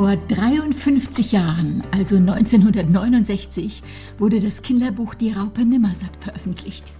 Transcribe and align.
Vor 0.00 0.16
53 0.16 1.32
Jahren, 1.32 1.82
also 1.90 2.16
1969, 2.16 3.82
wurde 4.16 4.40
das 4.40 4.62
Kinderbuch 4.62 5.12
Die 5.12 5.30
Raupe 5.30 5.62
Nimmersatt 5.62 6.16
veröffentlicht. 6.20 6.94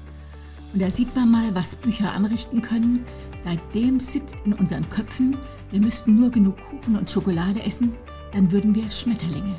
Und 0.74 0.82
da 0.82 0.90
sieht 0.90 1.16
man 1.16 1.30
mal, 1.30 1.54
was 1.54 1.76
Bücher 1.76 2.12
anrichten 2.12 2.60
können. 2.60 3.06
Seitdem 3.34 4.00
sitzt 4.00 4.36
in 4.44 4.52
unseren 4.52 4.86
Köpfen, 4.90 5.38
wir 5.70 5.80
müssten 5.80 6.20
nur 6.20 6.30
genug 6.30 6.58
Kuchen 6.58 6.94
und 6.94 7.10
Schokolade 7.10 7.62
essen, 7.62 7.94
dann 8.34 8.52
würden 8.52 8.74
wir 8.74 8.90
Schmetterlinge. 8.90 9.54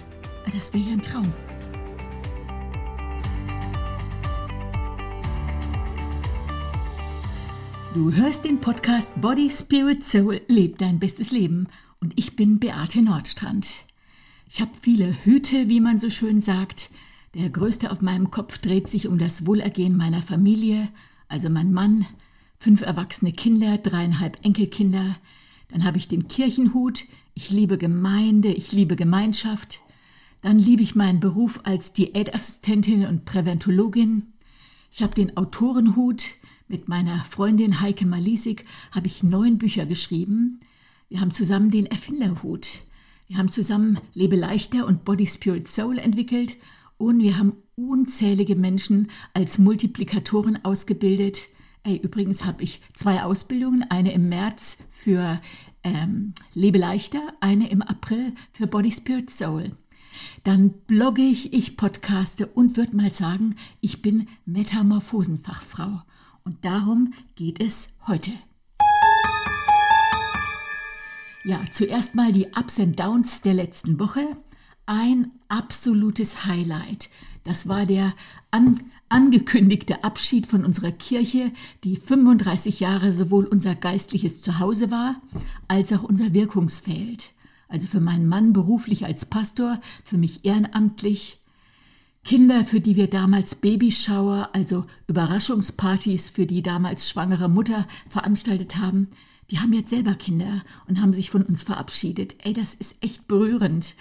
Das 0.53 0.71
wäre 0.71 0.83
ja 0.83 0.93
ein 0.93 1.01
Traum. 1.01 1.33
Du 7.95 8.13
hörst 8.13 8.45
den 8.45 8.61
Podcast 8.61 9.19
Body, 9.19 9.49
Spirit, 9.49 10.05
Soul, 10.05 10.41
Leb 10.47 10.77
dein 10.77 10.99
bestes 10.99 11.31
Leben. 11.31 11.67
Und 12.01 12.13
ich 12.15 12.35
bin 12.35 12.57
Beate 12.57 13.03
Nordstrand. 13.03 13.85
Ich 14.49 14.59
habe 14.59 14.71
viele 14.81 15.23
Hüte, 15.23 15.69
wie 15.69 15.79
man 15.79 15.99
so 15.99 16.09
schön 16.09 16.41
sagt. 16.41 16.89
Der 17.35 17.49
größte 17.49 17.91
auf 17.91 18.01
meinem 18.01 18.31
Kopf 18.31 18.57
dreht 18.57 18.89
sich 18.89 19.07
um 19.07 19.19
das 19.19 19.45
Wohlergehen 19.45 19.95
meiner 19.95 20.23
Familie, 20.23 20.89
also 21.27 21.49
mein 21.49 21.71
Mann, 21.71 22.07
fünf 22.57 22.81
erwachsene 22.81 23.31
Kinder, 23.31 23.77
dreieinhalb 23.77 24.43
Enkelkinder. 24.43 25.15
Dann 25.69 25.85
habe 25.85 25.99
ich 25.99 26.07
den 26.07 26.27
Kirchenhut. 26.27 27.03
Ich 27.35 27.51
liebe 27.51 27.77
Gemeinde, 27.77 28.51
ich 28.51 28.71
liebe 28.71 28.95
Gemeinschaft. 28.95 29.79
Dann 30.41 30.57
liebe 30.57 30.81
ich 30.81 30.95
meinen 30.95 31.19
Beruf 31.19 31.61
als 31.63 31.93
Diätassistentin 31.93 33.05
und 33.05 33.25
Präventologin. 33.25 34.33
Ich 34.91 35.03
habe 35.03 35.13
den 35.13 35.37
Autorenhut. 35.37 36.25
Mit 36.67 36.89
meiner 36.89 37.23
Freundin 37.25 37.79
Heike 37.79 38.07
Malisik 38.07 38.65
habe 38.91 39.05
ich 39.05 39.23
neun 39.23 39.59
Bücher 39.59 39.85
geschrieben. 39.85 40.61
Wir 41.11 41.19
haben 41.19 41.31
zusammen 41.31 41.71
den 41.71 41.87
Erfinderhut. 41.87 42.83
Wir 43.27 43.37
haben 43.37 43.51
zusammen 43.51 43.99
Lebe 44.13 44.37
leichter 44.37 44.87
und 44.87 45.03
Body 45.03 45.27
Spirit 45.27 45.67
Soul 45.67 45.97
entwickelt 45.97 46.55
und 46.97 47.19
wir 47.19 47.37
haben 47.37 47.57
unzählige 47.75 48.55
Menschen 48.55 49.11
als 49.33 49.57
Multiplikatoren 49.57 50.63
ausgebildet. 50.63 51.41
Ey, 51.83 51.97
übrigens 51.97 52.45
habe 52.45 52.63
ich 52.63 52.81
zwei 52.93 53.23
Ausbildungen, 53.23 53.83
eine 53.89 54.13
im 54.13 54.29
März 54.29 54.77
für 54.89 55.41
ähm, 55.83 56.33
Lebe 56.53 56.77
leichter, 56.77 57.33
eine 57.41 57.69
im 57.69 57.81
April 57.81 58.33
für 58.53 58.67
Body 58.67 58.93
Spirit 58.93 59.29
Soul. 59.29 59.75
Dann 60.45 60.69
blogge 60.87 61.23
ich, 61.23 61.51
ich 61.51 61.75
podcaste 61.75 62.47
und 62.47 62.77
würde 62.77 62.95
mal 62.95 63.11
sagen, 63.11 63.57
ich 63.81 64.01
bin 64.01 64.29
Metamorphosenfachfrau. 64.45 66.03
Und 66.45 66.63
darum 66.63 67.13
geht 67.35 67.59
es 67.59 67.89
heute. 68.07 68.31
Ja, 71.43 71.61
zuerst 71.71 72.13
mal 72.13 72.31
die 72.31 72.47
Ups 72.55 72.79
and 72.79 72.99
Downs 72.99 73.41
der 73.41 73.55
letzten 73.55 73.99
Woche. 73.99 74.21
Ein 74.85 75.31
absolutes 75.47 76.45
Highlight. 76.45 77.09
Das 77.43 77.67
war 77.67 77.87
der 77.87 78.13
an, 78.51 78.83
angekündigte 79.09 80.03
Abschied 80.03 80.45
von 80.45 80.63
unserer 80.63 80.91
Kirche, 80.91 81.51
die 81.83 81.95
35 81.95 82.79
Jahre 82.79 83.11
sowohl 83.11 83.45
unser 83.45 83.73
geistliches 83.73 84.41
Zuhause 84.43 84.91
war, 84.91 85.19
als 85.67 85.91
auch 85.93 86.03
unser 86.03 86.33
Wirkungsfeld. 86.33 87.33
Also 87.67 87.87
für 87.87 88.01
meinen 88.01 88.27
Mann 88.27 88.53
beruflich 88.53 89.05
als 89.05 89.25
Pastor, 89.25 89.79
für 90.03 90.17
mich 90.17 90.45
ehrenamtlich, 90.45 91.39
Kinder, 92.23 92.65
für 92.65 92.81
die 92.81 92.95
wir 92.95 93.09
damals 93.09 93.55
Babyschauer, 93.55 94.49
also 94.53 94.85
Überraschungspartys 95.07 96.29
für 96.29 96.45
die 96.45 96.61
damals 96.61 97.09
schwangere 97.09 97.49
Mutter 97.49 97.87
veranstaltet 98.09 98.77
haben, 98.77 99.07
die 99.51 99.59
haben 99.59 99.73
jetzt 99.73 99.89
selber 99.89 100.15
Kinder 100.15 100.63
und 100.87 101.01
haben 101.01 101.13
sich 101.13 101.29
von 101.29 101.43
uns 101.43 101.61
verabschiedet. 101.61 102.35
Ey, 102.39 102.53
das 102.53 102.73
ist 102.73 103.03
echt 103.03 103.27
berührend. 103.27 103.95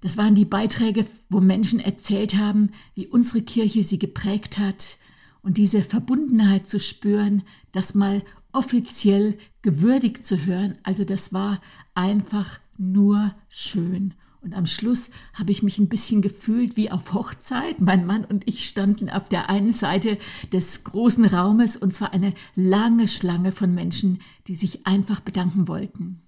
Das 0.00 0.16
waren 0.16 0.34
die 0.34 0.44
Beiträge, 0.44 1.06
wo 1.30 1.40
Menschen 1.40 1.80
erzählt 1.80 2.34
haben, 2.36 2.70
wie 2.94 3.06
unsere 3.06 3.40
Kirche 3.42 3.84
sie 3.84 3.98
geprägt 3.98 4.58
hat 4.58 4.98
und 5.42 5.56
diese 5.56 5.82
Verbundenheit 5.82 6.66
zu 6.66 6.80
spüren, 6.80 7.42
das 7.72 7.94
mal 7.94 8.22
offiziell 8.52 9.38
gewürdigt 9.62 10.26
zu 10.26 10.44
hören. 10.44 10.76
Also 10.82 11.04
das 11.04 11.32
war 11.32 11.60
einfach 11.94 12.58
nur 12.76 13.34
schön. 13.48 14.14
Und 14.44 14.52
am 14.52 14.66
Schluss 14.66 15.10
habe 15.32 15.52
ich 15.52 15.62
mich 15.62 15.78
ein 15.78 15.88
bisschen 15.88 16.20
gefühlt 16.20 16.76
wie 16.76 16.90
auf 16.90 17.14
Hochzeit. 17.14 17.80
Mein 17.80 18.04
Mann 18.04 18.26
und 18.26 18.46
ich 18.46 18.66
standen 18.66 19.08
auf 19.08 19.30
der 19.30 19.48
einen 19.48 19.72
Seite 19.72 20.18
des 20.52 20.84
großen 20.84 21.24
Raumes 21.24 21.78
und 21.78 21.94
zwar 21.94 22.12
eine 22.12 22.34
lange 22.54 23.08
Schlange 23.08 23.52
von 23.52 23.74
Menschen, 23.74 24.18
die 24.46 24.54
sich 24.54 24.86
einfach 24.86 25.20
bedanken 25.20 25.66
wollten. 25.66 26.20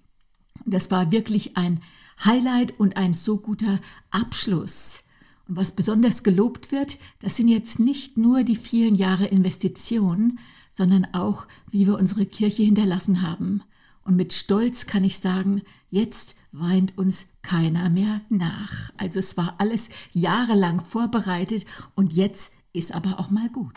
Und 0.64 0.72
das 0.72 0.90
war 0.90 1.12
wirklich 1.12 1.58
ein 1.58 1.82
Highlight 2.24 2.80
und 2.80 2.96
ein 2.96 3.12
so 3.12 3.36
guter 3.36 3.80
Abschluss. 4.10 5.02
Und 5.46 5.56
was 5.56 5.72
besonders 5.72 6.22
gelobt 6.22 6.72
wird, 6.72 6.96
das 7.20 7.36
sind 7.36 7.48
jetzt 7.48 7.78
nicht 7.78 8.16
nur 8.16 8.44
die 8.44 8.56
vielen 8.56 8.94
Jahre 8.94 9.26
Investitionen, 9.26 10.38
sondern 10.70 11.06
auch, 11.12 11.46
wie 11.70 11.86
wir 11.86 11.98
unsere 11.98 12.24
Kirche 12.24 12.62
hinterlassen 12.62 13.20
haben. 13.20 13.62
Und 14.04 14.16
mit 14.16 14.32
Stolz 14.32 14.86
kann 14.86 15.04
ich 15.04 15.18
sagen, 15.18 15.60
jetzt 15.90 16.34
weint 16.52 16.96
uns 16.98 17.28
keiner 17.42 17.90
mehr 17.90 18.20
nach. 18.28 18.90
Also 18.96 19.18
es 19.18 19.36
war 19.36 19.56
alles 19.58 19.90
jahrelang 20.12 20.84
vorbereitet 20.84 21.66
und 21.94 22.12
jetzt 22.12 22.52
ist 22.72 22.94
aber 22.94 23.18
auch 23.20 23.30
mal 23.30 23.48
gut. 23.48 23.74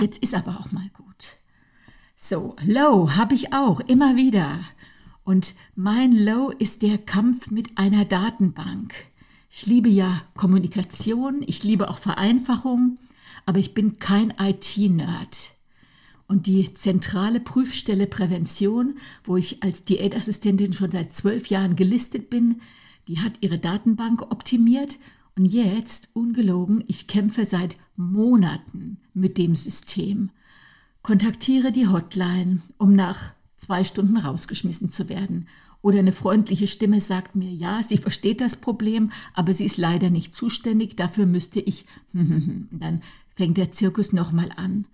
Jetzt 0.00 0.22
ist 0.22 0.34
aber 0.34 0.60
auch 0.60 0.70
mal 0.70 0.88
gut. 0.96 1.36
So, 2.14 2.54
Low 2.62 3.16
habe 3.16 3.34
ich 3.34 3.52
auch 3.52 3.80
immer 3.80 4.16
wieder. 4.16 4.60
Und 5.24 5.54
mein 5.74 6.12
Low 6.12 6.50
ist 6.50 6.82
der 6.82 6.98
Kampf 6.98 7.50
mit 7.50 7.76
einer 7.76 8.04
Datenbank. 8.04 8.94
Ich 9.50 9.66
liebe 9.66 9.88
ja 9.88 10.22
Kommunikation, 10.36 11.42
ich 11.46 11.64
liebe 11.64 11.90
auch 11.90 11.98
Vereinfachung, 11.98 12.98
aber 13.46 13.58
ich 13.58 13.74
bin 13.74 13.98
kein 13.98 14.32
IT-Nerd. 14.38 15.52
Und 16.30 16.46
die 16.46 16.72
zentrale 16.74 17.40
Prüfstelle 17.40 18.06
Prävention, 18.06 18.98
wo 19.24 19.36
ich 19.36 19.64
als 19.64 19.82
Diätassistentin 19.82 20.72
schon 20.72 20.92
seit 20.92 21.12
zwölf 21.12 21.48
Jahren 21.48 21.74
gelistet 21.74 22.30
bin, 22.30 22.60
die 23.08 23.18
hat 23.18 23.32
ihre 23.40 23.58
Datenbank 23.58 24.22
optimiert 24.30 24.96
und 25.36 25.46
jetzt, 25.46 26.10
ungelogen, 26.12 26.84
ich 26.86 27.08
kämpfe 27.08 27.44
seit 27.44 27.76
Monaten 27.96 28.98
mit 29.12 29.38
dem 29.38 29.56
System. 29.56 30.30
Kontaktiere 31.02 31.72
die 31.72 31.88
Hotline, 31.88 32.62
um 32.78 32.94
nach 32.94 33.32
zwei 33.56 33.82
Stunden 33.82 34.16
rausgeschmissen 34.16 34.88
zu 34.88 35.08
werden. 35.08 35.48
Oder 35.82 35.98
eine 35.98 36.12
freundliche 36.12 36.68
Stimme 36.68 37.00
sagt 37.00 37.34
mir, 37.34 37.50
ja, 37.50 37.82
sie 37.82 37.98
versteht 37.98 38.40
das 38.40 38.54
Problem, 38.54 39.10
aber 39.34 39.52
sie 39.52 39.64
ist 39.64 39.78
leider 39.78 40.10
nicht 40.10 40.36
zuständig, 40.36 40.94
dafür 40.94 41.26
müsste 41.26 41.58
ich. 41.58 41.86
Dann 42.12 43.02
fängt 43.34 43.56
der 43.56 43.72
Zirkus 43.72 44.12
nochmal 44.12 44.52
an. 44.54 44.86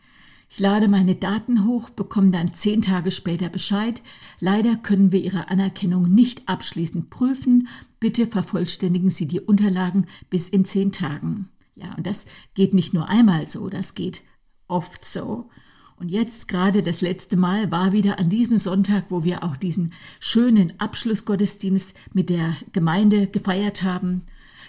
Ich 0.48 0.60
lade 0.60 0.88
meine 0.88 1.14
Daten 1.14 1.66
hoch, 1.66 1.90
bekomme 1.90 2.30
dann 2.30 2.54
zehn 2.54 2.80
Tage 2.80 3.10
später 3.10 3.48
Bescheid. 3.48 4.02
Leider 4.40 4.76
können 4.76 5.12
wir 5.12 5.20
Ihre 5.20 5.48
Anerkennung 5.48 6.12
nicht 6.14 6.48
abschließend 6.48 7.10
prüfen. 7.10 7.68
Bitte 8.00 8.26
vervollständigen 8.26 9.10
Sie 9.10 9.26
die 9.26 9.40
Unterlagen 9.40 10.06
bis 10.30 10.48
in 10.48 10.64
zehn 10.64 10.92
Tagen. 10.92 11.48
Ja, 11.74 11.94
und 11.94 12.06
das 12.06 12.26
geht 12.54 12.72
nicht 12.72 12.94
nur 12.94 13.08
einmal 13.08 13.48
so, 13.48 13.68
das 13.68 13.94
geht 13.94 14.22
oft 14.66 15.04
so. 15.04 15.50
Und 15.98 16.10
jetzt 16.10 16.48
gerade 16.48 16.82
das 16.82 17.00
letzte 17.00 17.36
Mal 17.36 17.70
war 17.70 17.92
wieder 17.92 18.18
an 18.18 18.28
diesem 18.28 18.58
Sonntag, 18.58 19.06
wo 19.08 19.24
wir 19.24 19.42
auch 19.42 19.56
diesen 19.56 19.92
schönen 20.20 20.78
Abschlussgottesdienst 20.78 21.94
mit 22.12 22.30
der 22.30 22.54
Gemeinde 22.72 23.26
gefeiert 23.26 23.82
haben. 23.82 24.22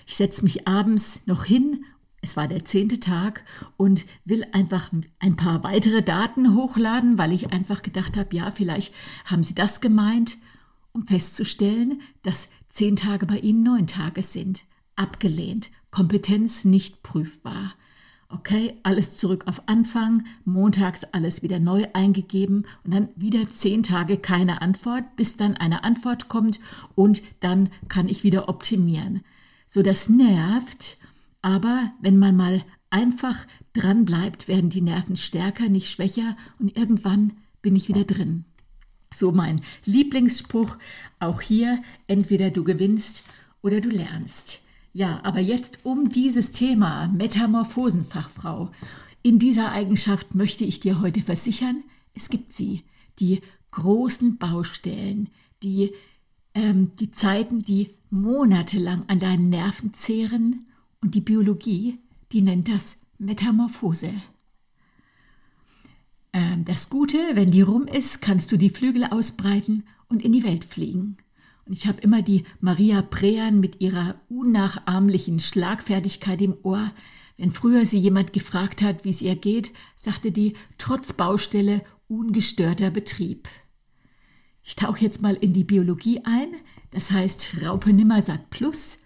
Ich 0.06 0.16
setze 0.16 0.44
mich 0.44 0.68
abends 0.68 1.22
noch 1.25 1.44
hin 1.44 1.84
es 2.27 2.35
war 2.35 2.50
der 2.50 2.65
zehnte 2.65 3.00
Tag 3.00 3.45
und 3.77 4.06
will 4.25 4.45
einfach 4.51 4.91
ein 5.19 5.38
paar 5.38 5.63
weitere 5.63 6.01
Daten 6.01 6.56
hochladen, 6.56 7.18
weil 7.18 7.31
ich 7.31 7.53
einfach 7.53 7.81
gedacht 7.81 8.18
habe, 8.18 8.35
ja, 8.35 8.51
vielleicht 8.51 8.94
haben 9.24 9.44
Sie 9.44 9.56
das 9.56 9.79
gemeint, 9.79 10.38
um 10.91 11.07
festzustellen, 11.07 12.01
dass 12.24 12.50
zehn 12.68 12.97
Tage 12.97 13.25
bei 13.25 13.38
Ihnen 13.38 13.63
neun 13.63 13.88
Tage 13.88 14.24
sind. 14.24 14.63
Abgelehnt. 14.97 15.69
Kompetenz 15.89 16.65
nicht 16.65 17.01
prüfbar. 17.01 17.75
Okay, 18.27 18.75
alles 18.83 19.15
zurück 19.15 19.47
auf 19.47 19.62
Anfang, 19.69 20.25
montags 20.44 21.06
alles 21.06 21.44
wieder 21.44 21.59
neu 21.59 21.85
eingegeben 21.94 22.65
und 22.83 22.94
dann 22.94 23.07
wieder 23.15 23.50
zehn 23.50 23.83
Tage 23.83 24.18
keine 24.18 24.62
Antwort, 24.62 25.15
bis 25.15 25.38
dann 25.38 25.56
eine 25.56 25.85
Antwort 25.85 26.27
kommt 26.27 26.59
und 26.94 27.21
dann 27.39 27.69
kann 27.88 28.09
ich 28.09 28.24
wieder 28.24 28.50
optimieren. 28.50 29.21
So, 29.65 29.81
das 29.81 30.09
nervt 30.09 30.97
aber 31.42 31.92
wenn 32.01 32.18
man 32.18 32.36
mal 32.36 32.63
einfach 32.89 33.45
dran 33.74 34.06
bleibt, 34.06 34.48
werden 34.48 34.69
die 34.69 34.81
Nerven 34.81 35.16
stärker, 35.16 35.69
nicht 35.69 35.89
schwächer 35.89 36.36
und 36.60 36.75
irgendwann 36.78 37.34
bin 37.62 37.75
ich 37.75 37.88
wieder 37.88 38.04
drin. 38.04 38.45
So 39.13 39.31
mein 39.31 39.62
Lieblingsspruch, 39.86 40.78
auch 41.19 41.42
hier, 41.42 41.81
entweder 42.07 42.50
du 42.50 42.63
gewinnst 42.63 43.24
oder 43.62 43.81
du 43.81 43.89
lernst. 43.89 44.62
Ja, 44.94 45.19
aber 45.24 45.39
jetzt 45.39 45.86
um 45.86 46.10
dieses 46.10 46.51
Thema 46.51 47.07
Metamorphosenfachfrau. 47.07 48.72
In 49.22 49.39
dieser 49.39 49.72
Eigenschaft 49.72 50.36
möchte 50.36 50.63
ich 50.66 50.80
dir 50.80 51.01
heute 51.01 51.22
versichern, 51.22 51.84
es 52.13 52.30
gibt 52.30 52.54
sie. 52.54 52.84
die 53.19 53.42
großen 53.72 54.38
Baustellen, 54.38 55.30
die, 55.63 55.92
ähm, 56.54 56.92
die 57.00 57.12
Zeiten, 57.12 57.63
die 57.63 57.89
monatelang 58.10 59.04
an 59.07 59.19
deinen 59.19 59.50
Nerven 59.50 59.94
zehren 59.94 60.68
und 61.02 61.16
die 61.16 61.22
Biologie, 61.22 62.00
die 62.32 62.42
nennt 62.42 62.68
das 62.70 62.98
Metamorphose. 63.18 64.14
Ähm, 66.34 66.66
das 66.66 66.90
Gute, 66.90 67.18
wenn 67.34 67.52
die 67.52 67.62
rum 67.62 67.88
ist, 67.88 68.22
kannst 68.22 68.52
du 68.52 68.58
die 68.58 68.70
Flügel 68.70 69.06
ausbreiten 69.06 69.86
und 70.10 70.24
in 70.24 70.32
die 70.32 70.44
Welt 70.44 70.66
fliegen. 70.66 71.18
Und 71.66 71.74
ich 71.74 71.88
habe 71.88 72.00
immer 72.02 72.22
die 72.22 72.46
Maria 72.62 73.02
Prean 73.02 73.60
mit 73.60 73.82
ihrer 73.82 74.16
unnachahmlichen 74.30 75.40
Schlagfertigkeit 75.40 76.42
im 76.42 76.56
Ohr. 76.64 76.92
Wenn 77.38 77.52
früher 77.52 77.86
sie 77.86 78.00
jemand 78.00 78.34
gefragt 78.34 78.82
hat, 78.82 79.04
wie 79.04 79.10
es 79.10 79.22
ihr 79.22 79.36
geht, 79.36 79.72
sagte 79.96 80.32
die, 80.32 80.54
trotz 80.78 81.14
Baustelle 81.14 81.84
ungestörter 82.08 82.90
Betrieb. 82.90 83.50
Ich 84.64 84.76
tauche 84.76 85.02
jetzt 85.02 85.22
mal 85.22 85.36
in 85.36 85.54
die 85.54 85.64
Biologie 85.64 86.22
ein, 86.24 86.50
das 86.92 87.12
heißt 87.12 87.62
Raupe 87.66 87.94
Nimmersatt 87.94 88.50
Plus. 88.50 89.00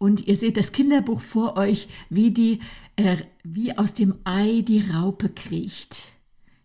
Und 0.00 0.26
ihr 0.26 0.34
seht 0.34 0.56
das 0.56 0.72
Kinderbuch 0.72 1.20
vor 1.20 1.58
euch, 1.58 1.86
wie, 2.08 2.30
die, 2.30 2.60
äh, 2.96 3.18
wie 3.44 3.76
aus 3.76 3.92
dem 3.92 4.14
Ei 4.24 4.64
die 4.66 4.80
Raupe 4.80 5.28
kriecht 5.28 6.10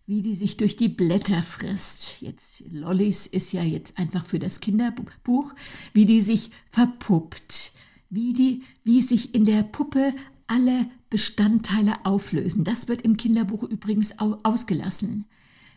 wie 0.08 0.22
die 0.22 0.36
sich 0.36 0.58
durch 0.58 0.76
die 0.76 0.90
Blätter 0.90 1.42
frisst. 1.42 2.22
Jetzt 2.22 2.64
Lollis 2.72 3.26
ist 3.26 3.54
ja 3.54 3.64
jetzt 3.64 3.98
einfach 3.98 4.26
für 4.26 4.40
das 4.40 4.60
Kinderbuch, 4.60 5.54
wie 5.94 6.06
die 6.06 6.22
sich 6.22 6.52
verpuppt, 6.70 7.74
wie 8.10 8.34
die, 8.34 8.64
wie 8.84 9.02
sich 9.02 9.34
in 9.34 9.46
der 9.46 9.64
Puppe 9.64 10.14
alle 10.48 10.88
Bestandteile 11.10 12.06
auflösen. 12.06 12.64
Das 12.64 12.88
wird 12.88 13.02
im 13.02 13.18
Kinderbuch 13.18 13.64
übrigens 13.64 14.20
ausgelassen. 14.20 15.26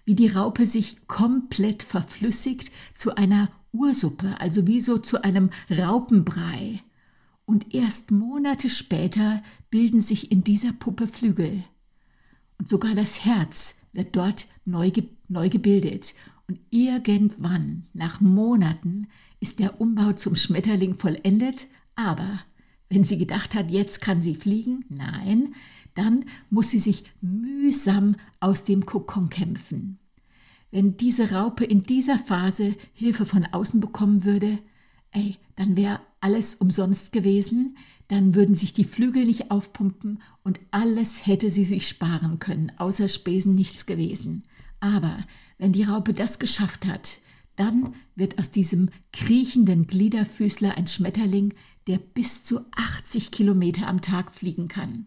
Wie 0.05 0.15
die 0.15 0.29
Raupe 0.29 0.67
sich 0.67 1.07
komplett 1.07 1.83
verflüssigt 1.83 2.71
zu 2.95 3.15
einer 3.15 3.51
Ursuppe, 3.73 4.41
also 4.41 4.67
wie 4.67 4.81
so 4.81 4.99
zu 4.99 5.23
einem 5.23 5.51
Raupenbrei. 5.71 6.81
Und 7.49 7.75
erst 7.75 8.11
Monate 8.11 8.69
später 8.69 9.43
bilden 9.71 10.03
sich 10.03 10.31
in 10.31 10.45
dieser 10.45 10.75
Puppe 10.75 11.09
Flügel. 11.09 11.65
Und 12.59 12.69
sogar 12.69 12.95
das 12.95 13.25
Herz 13.25 13.79
wird 13.95 14.15
dort 14.17 14.49
neu, 14.67 14.93
neu 15.29 15.49
gebildet. 15.49 16.15
Und 16.47 16.61
irgendwann, 16.69 17.87
nach 17.95 18.21
Monaten, 18.21 19.07
ist 19.41 19.61
der 19.61 19.81
Umbau 19.81 20.13
zum 20.13 20.37
Schmetterling 20.37 20.99
vollendet. 20.99 21.69
Aber 21.95 22.39
wenn 22.91 23.05
sie 23.05 23.17
gedacht 23.17 23.55
hat, 23.55 23.71
jetzt 23.71 24.03
kann 24.03 24.21
sie 24.21 24.35
fliegen, 24.35 24.85
nein, 24.91 25.55
dann 25.95 26.27
muss 26.51 26.69
sie 26.69 26.79
sich 26.79 27.05
mühsam 27.23 28.17
aus 28.41 28.65
dem 28.65 28.85
Kokon 28.85 29.31
kämpfen. 29.31 29.99
Wenn 30.71 30.99
diese 30.99 31.31
Raupe 31.31 31.65
in 31.65 31.85
dieser 31.85 32.19
Phase 32.19 32.77
Hilfe 32.93 33.25
von 33.25 33.47
außen 33.47 33.81
bekommen 33.81 34.25
würde, 34.25 34.59
ey, 35.13 35.39
dann 35.57 35.77
wäre 35.77 36.01
alles 36.21 36.55
umsonst 36.55 37.13
gewesen, 37.13 37.77
dann 38.09 38.35
würden 38.35 38.55
sich 38.55 38.73
die 38.73 38.85
Flügel 38.85 39.25
nicht 39.25 39.51
aufpumpen 39.51 40.23
und 40.43 40.61
alles 40.71 41.27
hätte 41.27 41.51
sie 41.51 41.65
sich 41.65 41.87
sparen 41.87 42.39
können, 42.39 42.73
außer 42.79 43.09
Spesen 43.09 43.55
nichts 43.55 43.87
gewesen. 43.87 44.45
Aber 44.81 45.19
wenn 45.59 45.73
die 45.73 45.83
Raupe 45.83 46.15
das 46.15 46.39
geschafft 46.39 46.87
hat, 46.87 47.19
dann 47.57 47.95
wird 48.15 48.39
aus 48.39 48.51
diesem 48.51 48.91
kriechenden 49.13 49.87
Gliederfüßler 49.87 50.77
ein 50.77 50.87
Schmetterling, 50.87 51.55
der 51.87 51.99
bis 51.99 52.45
zu 52.45 52.61
80 52.73 53.31
Kilometer 53.31 53.89
am 53.89 54.01
Tag 54.01 54.33
fliegen 54.33 54.69
kann. 54.69 55.07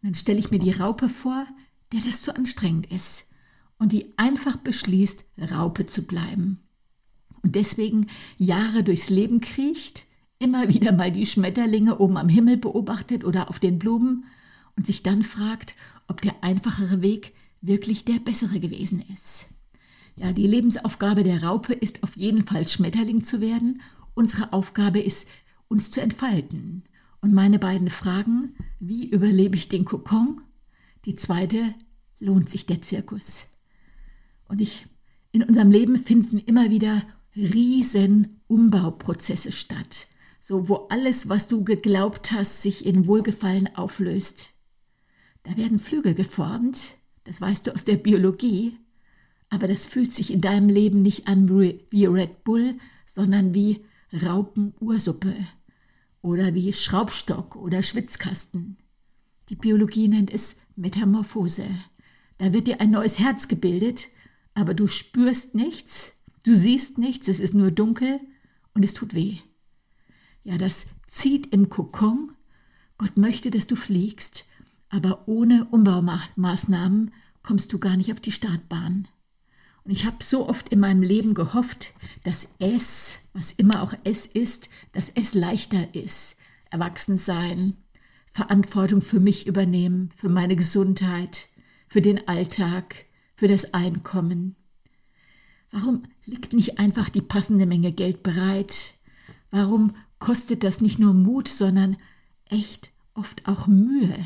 Und 0.00 0.02
dann 0.02 0.14
stelle 0.14 0.38
ich 0.38 0.50
mir 0.50 0.60
die 0.60 0.72
Raupe 0.72 1.08
vor, 1.08 1.44
der 1.92 2.00
das 2.00 2.22
zu 2.22 2.34
anstrengend 2.34 2.86
ist 2.86 3.28
und 3.78 3.92
die 3.92 4.16
einfach 4.16 4.56
beschließt, 4.56 5.24
Raupe 5.50 5.86
zu 5.86 6.02
bleiben. 6.02 6.60
Und 7.42 7.54
deswegen 7.54 8.06
Jahre 8.38 8.84
durchs 8.84 9.10
Leben 9.10 9.40
kriecht, 9.40 10.04
immer 10.38 10.68
wieder 10.68 10.92
mal 10.92 11.12
die 11.12 11.26
Schmetterlinge 11.26 11.98
oben 11.98 12.16
am 12.16 12.28
Himmel 12.28 12.56
beobachtet 12.56 13.24
oder 13.24 13.48
auf 13.48 13.58
den 13.58 13.78
Blumen 13.78 14.24
und 14.76 14.86
sich 14.86 15.02
dann 15.02 15.22
fragt, 15.22 15.74
ob 16.08 16.20
der 16.20 16.42
einfachere 16.42 17.02
Weg 17.02 17.34
wirklich 17.60 18.04
der 18.04 18.18
bessere 18.18 18.60
gewesen 18.60 19.04
ist. 19.12 19.46
Ja, 20.16 20.32
die 20.32 20.46
Lebensaufgabe 20.46 21.22
der 21.22 21.42
Raupe 21.42 21.72
ist 21.72 22.02
auf 22.02 22.16
jeden 22.16 22.44
Fall 22.44 22.66
Schmetterling 22.66 23.24
zu 23.24 23.40
werden. 23.40 23.80
Unsere 24.14 24.52
Aufgabe 24.52 25.00
ist, 25.00 25.26
uns 25.68 25.90
zu 25.90 26.02
entfalten. 26.02 26.84
Und 27.20 27.32
meine 27.32 27.58
beiden 27.58 27.88
Fragen, 27.88 28.54
wie 28.78 29.08
überlebe 29.08 29.56
ich 29.56 29.68
den 29.68 29.84
Kokon? 29.84 30.40
Die 31.06 31.16
zweite, 31.16 31.74
lohnt 32.18 32.50
sich 32.50 32.66
der 32.66 32.82
Zirkus? 32.82 33.46
Und 34.48 34.60
ich, 34.60 34.86
in 35.30 35.42
unserem 35.42 35.70
Leben 35.70 35.96
finden 35.96 36.38
immer 36.38 36.70
wieder 36.70 37.02
riesen 37.34 38.40
Umbauprozesse 38.46 39.52
statt 39.52 40.08
so 40.42 40.68
wo 40.68 40.88
alles, 40.90 41.28
was 41.28 41.46
du 41.46 41.62
geglaubt 41.62 42.32
hast, 42.32 42.62
sich 42.62 42.84
in 42.84 43.06
Wohlgefallen 43.06 43.76
auflöst. 43.76 44.50
Da 45.44 45.56
werden 45.56 45.78
Flügel 45.78 46.14
geformt, 46.14 46.96
das 47.22 47.40
weißt 47.40 47.68
du 47.68 47.74
aus 47.74 47.84
der 47.84 47.94
Biologie, 47.96 48.76
aber 49.50 49.68
das 49.68 49.86
fühlt 49.86 50.12
sich 50.12 50.32
in 50.32 50.40
deinem 50.40 50.68
Leben 50.68 51.02
nicht 51.02 51.28
an 51.28 51.48
wie 51.48 52.06
Red 52.06 52.42
Bull, 52.42 52.76
sondern 53.06 53.54
wie 53.54 53.84
Raupenursuppe 54.12 55.36
oder 56.22 56.54
wie 56.54 56.72
Schraubstock 56.72 57.54
oder 57.54 57.80
Schwitzkasten. 57.84 58.78
Die 59.48 59.56
Biologie 59.56 60.08
nennt 60.08 60.32
es 60.32 60.56
Metamorphose. 60.74 61.68
Da 62.38 62.52
wird 62.52 62.66
dir 62.66 62.80
ein 62.80 62.90
neues 62.90 63.20
Herz 63.20 63.46
gebildet, 63.46 64.08
aber 64.54 64.74
du 64.74 64.88
spürst 64.88 65.54
nichts, 65.54 66.16
du 66.44 66.54
siehst 66.54 66.98
nichts, 66.98 67.28
es 67.28 67.40
ist 67.40 67.54
nur 67.54 67.70
dunkel 67.70 68.20
und 68.74 68.84
es 68.84 68.94
tut 68.94 69.14
weh. 69.14 69.38
Ja, 70.44 70.56
das 70.56 70.86
zieht 71.06 71.52
im 71.52 71.68
Kokon. 71.68 72.32
Gott 72.98 73.16
möchte, 73.16 73.50
dass 73.50 73.66
du 73.66 73.76
fliegst, 73.76 74.44
aber 74.88 75.26
ohne 75.26 75.66
Umbaumaßnahmen 75.66 77.12
kommst 77.42 77.72
du 77.72 77.78
gar 77.78 77.96
nicht 77.96 78.12
auf 78.12 78.20
die 78.20 78.32
Startbahn. 78.32 79.08
Und 79.84 79.90
ich 79.90 80.04
habe 80.04 80.22
so 80.22 80.48
oft 80.48 80.68
in 80.68 80.78
meinem 80.78 81.02
Leben 81.02 81.34
gehofft, 81.34 81.92
dass 82.22 82.48
es, 82.58 83.18
was 83.32 83.50
immer 83.52 83.82
auch 83.82 83.94
es 84.04 84.26
ist, 84.26 84.68
dass 84.92 85.10
es 85.10 85.34
leichter 85.34 85.94
ist. 85.94 86.36
Erwachsen 86.70 87.18
sein, 87.18 87.76
Verantwortung 88.32 89.02
für 89.02 89.20
mich 89.20 89.46
übernehmen, 89.46 90.10
für 90.16 90.28
meine 90.28 90.56
Gesundheit, 90.56 91.48
für 91.88 92.00
den 92.00 92.28
Alltag, 92.28 93.06
für 93.34 93.48
das 93.48 93.74
Einkommen. 93.74 94.56
Warum 95.72 96.04
liegt 96.24 96.52
nicht 96.52 96.78
einfach 96.78 97.08
die 97.08 97.22
passende 97.22 97.66
Menge 97.66 97.92
Geld 97.92 98.22
bereit? 98.22 98.94
Warum 99.50 99.94
kostet 100.18 100.62
das 100.62 100.80
nicht 100.80 101.00
nur 101.00 101.14
Mut, 101.14 101.48
sondern 101.48 101.96
echt 102.48 102.92
oft 103.14 103.46
auch 103.48 103.66
Mühe, 103.66 104.16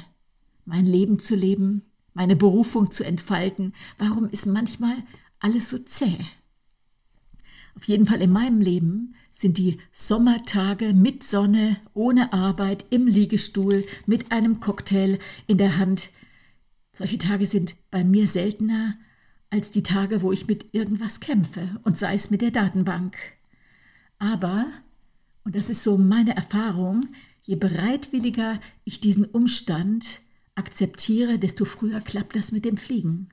mein 0.66 0.84
Leben 0.84 1.18
zu 1.18 1.34
leben, 1.34 1.82
meine 2.12 2.36
Berufung 2.36 2.90
zu 2.90 3.04
entfalten. 3.04 3.72
Warum 3.98 4.28
ist 4.28 4.46
manchmal 4.46 4.96
alles 5.38 5.70
so 5.70 5.78
zäh? 5.78 6.18
Auf 7.76 7.84
jeden 7.84 8.06
Fall 8.06 8.22
in 8.22 8.32
meinem 8.32 8.60
Leben 8.60 9.14
sind 9.30 9.58
die 9.58 9.78
Sommertage 9.92 10.94
mit 10.94 11.24
Sonne, 11.24 11.76
ohne 11.92 12.32
Arbeit, 12.32 12.86
im 12.90 13.06
Liegestuhl, 13.06 13.84
mit 14.06 14.32
einem 14.32 14.60
Cocktail 14.60 15.18
in 15.46 15.58
der 15.58 15.76
Hand. 15.76 16.08
Solche 16.92 17.18
Tage 17.18 17.44
sind 17.44 17.76
bei 17.90 18.02
mir 18.02 18.28
seltener 18.28 18.96
als 19.50 19.70
die 19.70 19.82
Tage, 19.82 20.22
wo 20.22 20.32
ich 20.32 20.46
mit 20.46 20.74
irgendwas 20.74 21.20
kämpfe, 21.20 21.80
und 21.84 21.96
sei 21.96 22.14
es 22.14 22.30
mit 22.30 22.42
der 22.42 22.50
Datenbank. 22.50 23.16
Aber 24.18 24.66
und 25.46 25.54
das 25.54 25.70
ist 25.70 25.84
so 25.84 25.96
meine 25.96 26.34
Erfahrung, 26.34 27.06
je 27.44 27.54
bereitwilliger 27.54 28.60
ich 28.82 29.00
diesen 29.00 29.24
Umstand 29.24 30.18
akzeptiere, 30.56 31.38
desto 31.38 31.64
früher 31.64 32.00
klappt 32.00 32.34
das 32.34 32.50
mit 32.50 32.64
dem 32.64 32.76
Fliegen. 32.76 33.28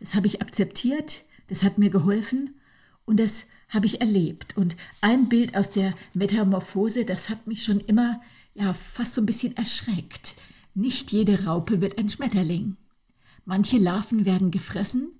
Das 0.00 0.16
habe 0.16 0.26
ich 0.26 0.42
akzeptiert, 0.42 1.22
das 1.46 1.62
hat 1.62 1.78
mir 1.78 1.90
geholfen 1.90 2.56
und 3.04 3.20
das 3.20 3.46
habe 3.68 3.86
ich 3.86 4.00
erlebt. 4.00 4.56
Und 4.56 4.74
ein 5.00 5.28
Bild 5.28 5.56
aus 5.56 5.70
der 5.70 5.94
Metamorphose, 6.12 7.04
das 7.04 7.28
hat 7.28 7.46
mich 7.46 7.62
schon 7.62 7.78
immer 7.78 8.20
ja 8.54 8.72
fast 8.72 9.14
so 9.14 9.22
ein 9.22 9.26
bisschen 9.26 9.56
erschreckt. 9.56 10.34
Nicht 10.74 11.12
jede 11.12 11.44
Raupe 11.44 11.80
wird 11.80 11.98
ein 11.98 12.08
Schmetterling. 12.08 12.76
Manche 13.44 13.78
Larven 13.78 14.24
werden 14.24 14.50
gefressen 14.50 15.12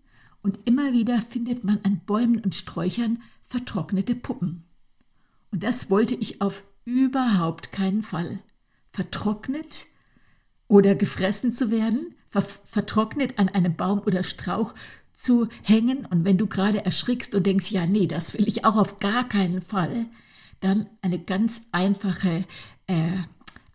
und 0.45 0.61
immer 0.67 0.93
wieder 0.93 1.23
findet 1.23 1.65
man 1.65 1.81
an 1.85 2.03
Bäumen 2.05 2.39
und 2.39 2.55
Sträuchern 2.55 3.23
vertrocknete 3.47 4.15
Puppen. 4.15 4.63
Und 5.51 5.63
das 5.63 5.91
wollte 5.91 6.15
ich 6.15 6.43
auf 6.43 6.63
überhaupt 6.85 7.73
keinen 7.73 8.03
Fall. 8.03 8.41
Vertrocknet 8.93 9.87
oder 10.69 10.95
gefressen 10.95 11.51
zu 11.51 11.71
werden, 11.71 12.15
ver 12.29 12.43
vertrocknet 12.43 13.39
an 13.39 13.49
einem 13.49 13.75
Baum 13.75 14.01
oder 14.01 14.23
Strauch 14.23 14.75
zu 15.15 15.49
hängen 15.63 16.05
und 16.05 16.27
wenn 16.27 16.37
du 16.37 16.47
gerade 16.47 16.85
erschrickst 16.85 17.35
und 17.35 17.47
denkst, 17.47 17.71
ja, 17.71 17.87
nee, 17.87 18.07
das 18.07 18.35
will 18.35 18.47
ich 18.47 18.67
auch 18.67 18.77
auf 18.77 18.99
gar 18.99 19.27
keinen 19.27 19.63
Fall, 19.63 20.07
dann 20.61 20.87
eine 21.01 21.19
ganz 21.19 21.63
einfache 21.73 22.45
äh, 22.87 23.17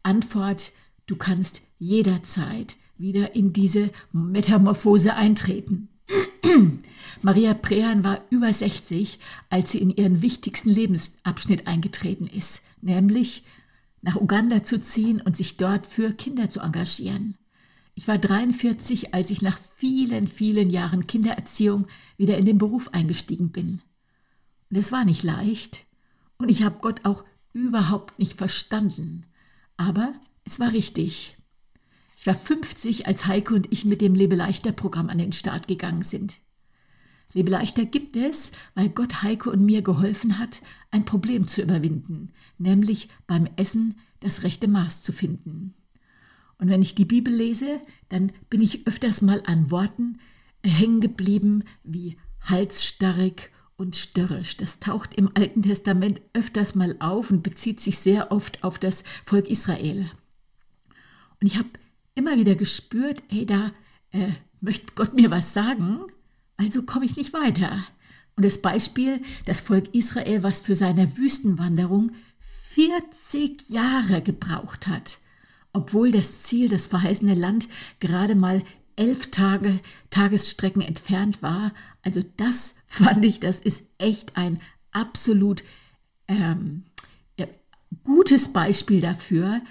Antwort, 0.04 0.72
du 1.08 1.16
kannst 1.16 1.62
jederzeit 1.80 2.76
wieder 2.98 3.34
in 3.34 3.54
diese 3.54 3.90
Metamorphose 4.12 5.16
eintreten. 5.16 5.89
Maria 7.22 7.54
Prehan 7.54 8.04
war 8.04 8.22
über 8.30 8.52
60, 8.52 9.20
als 9.50 9.72
sie 9.72 9.80
in 9.80 9.90
ihren 9.90 10.22
wichtigsten 10.22 10.70
Lebensabschnitt 10.70 11.68
eingetreten 11.68 12.28
ist, 12.28 12.64
nämlich 12.82 13.44
nach 14.02 14.16
Uganda 14.16 14.64
zu 14.64 14.80
ziehen 14.80 15.22
und 15.22 15.36
sich 15.36 15.58
dort 15.58 15.86
für 15.86 16.14
Kinder 16.14 16.50
zu 16.50 16.62
engagieren. 16.62 17.36
Ich 17.96 18.08
war 18.08 18.18
43, 18.18 19.14
als 19.14 19.30
ich 19.30 19.42
nach 19.42 19.60
vielen, 19.76 20.28
vielen 20.28 20.70
Jahren 20.70 21.06
Kindererziehung 21.06 21.88
wieder 22.18 22.38
in 22.38 22.46
den 22.46 22.58
Beruf 22.58 22.90
eingestiegen 22.94 23.50
bin. 23.50 23.82
Und 24.70 24.78
es 24.78 24.92
war 24.92 25.04
nicht 25.04 25.24
leicht 25.24 25.86
und 26.38 26.50
ich 26.50 26.64
habe 26.64 26.78
Gott 26.82 27.02
auch 27.04 27.26
überhaupt 27.52 28.18
nicht 28.20 28.38
verstanden. 28.38 29.26
Aber 29.76 30.14
es 30.46 30.60
war 30.60 30.72
richtig. 30.72 31.36
Ich 32.20 32.28
war 32.28 32.36
50, 32.36 33.08
als 33.08 33.28
Heike 33.28 33.54
und 33.54 33.72
ich 33.72 33.86
mit 33.86 34.02
dem 34.02 34.14
Lebeleichter-Programm 34.14 35.08
an 35.08 35.20
den 35.20 35.32
Start 35.32 35.70
gegangen 35.70 36.04
sind. 36.04 36.42
Lebeleichter 37.32 37.86
gibt 37.86 38.18
es, 38.18 38.52
weil 38.76 38.90
Gott 38.90 39.24
Heike 39.24 39.50
und 39.50 39.64
mir 39.64 39.82
geholfen 39.84 40.38
hat, 40.38 40.62
ein 40.92 41.06
Problem 41.06 41.48
zu 41.48 41.62
überwinden, 41.62 42.34
nämlich 42.58 43.08
beim 43.26 43.48
Essen 43.56 43.96
das 44.20 44.44
rechte 44.44 44.68
Maß 44.68 45.02
zu 45.02 45.14
finden. 45.14 45.76
Und 46.58 46.68
wenn 46.68 46.82
ich 46.82 46.94
die 46.94 47.06
Bibel 47.06 47.34
lese, 47.34 47.80
dann 48.10 48.34
bin 48.50 48.60
ich 48.60 48.86
öfters 48.86 49.22
mal 49.22 49.42
an 49.46 49.72
Worten 49.72 50.20
hängen 50.62 51.00
geblieben 51.00 51.64
wie 51.86 52.18
halsstarrig 52.42 53.50
und 53.78 53.96
störrisch. 53.96 54.58
Das 54.58 54.82
taucht 54.82 55.14
im 55.14 55.32
Alten 55.36 55.64
Testament 55.64 56.20
öfters 56.34 56.76
mal 56.76 56.98
auf 57.00 57.32
und 57.32 57.44
bezieht 57.44 57.80
sich 57.80 57.98
sehr 57.98 58.34
oft 58.34 58.62
auf 58.66 58.78
das 58.78 59.06
Volk 59.26 59.48
Israel. 59.48 60.12
Und 61.40 61.48
ich 61.48 61.58
habe 61.58 61.70
immer 62.20 62.38
wieder 62.38 62.56
gespürt, 62.56 63.24
hey, 63.30 63.46
da 63.46 63.72
äh, 64.12 64.34
möchte 64.60 64.92
Gott 64.94 65.14
mir 65.14 65.32
was 65.32 65.54
sagen, 65.54 66.02
also 66.58 66.84
komme 66.84 67.06
ich 67.06 67.16
nicht 67.16 67.32
weiter. 67.32 67.82
Und 68.36 68.44
das 68.44 68.62
Beispiel, 68.62 69.22
das 69.46 69.62
Volk 69.62 69.96
Israel, 69.96 70.44
was 70.44 70.60
für 70.60 70.76
seine 70.76 71.18
Wüstenwanderung 71.18 72.12
40 72.72 73.70
Jahre 73.70 74.22
gebraucht 74.22 74.88
hat, 74.88 75.20
obwohl 75.72 76.12
das 76.12 76.44
Ziel, 76.44 76.68
das 76.68 76.88
verheißene 76.88 77.36
Land, 77.36 77.70
gerade 78.02 78.36
mal 78.36 78.64
elf 78.98 79.32
Tage 79.32 79.80
Tagesstrecken 80.10 80.82
entfernt 80.82 81.42
war. 81.42 81.74
Also 82.02 82.22
das 82.36 82.76
fand 82.88 83.24
ich, 83.24 83.40
das 83.40 83.60
ist 83.60 83.84
echt 83.98 84.36
ein 84.36 84.60
absolut 84.92 85.64
ähm, 86.28 86.84
ja, 87.38 87.48
gutes 88.04 88.52
Beispiel 88.52 89.00
dafür, 89.00 89.62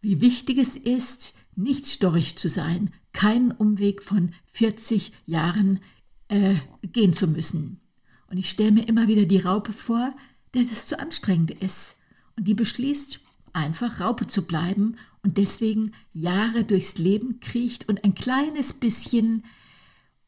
wie 0.00 0.22
wichtig 0.22 0.58
es 0.58 0.76
ist, 0.76 1.34
nicht 1.56 1.86
storch 1.86 2.36
zu 2.36 2.48
sein, 2.48 2.92
keinen 3.12 3.52
Umweg 3.52 4.02
von 4.02 4.32
40 4.46 5.12
Jahren 5.26 5.80
äh, 6.28 6.56
gehen 6.82 7.12
zu 7.12 7.26
müssen. 7.26 7.80
Und 8.28 8.38
ich 8.38 8.50
stelle 8.50 8.72
mir 8.72 8.88
immer 8.88 9.08
wieder 9.08 9.26
die 9.26 9.38
Raupe 9.38 9.72
vor, 9.72 10.14
der 10.54 10.62
das 10.64 10.86
zu 10.86 10.98
anstrengend 10.98 11.50
ist. 11.50 11.96
Und 12.36 12.48
die 12.48 12.54
beschließt, 12.54 13.20
einfach 13.52 14.00
Raupe 14.00 14.26
zu 14.26 14.42
bleiben 14.42 14.96
und 15.22 15.38
deswegen 15.38 15.92
Jahre 16.12 16.64
durchs 16.64 16.98
Leben 16.98 17.40
kriecht 17.40 17.88
und 17.88 18.04
ein 18.04 18.14
kleines 18.14 18.72
bisschen 18.72 19.44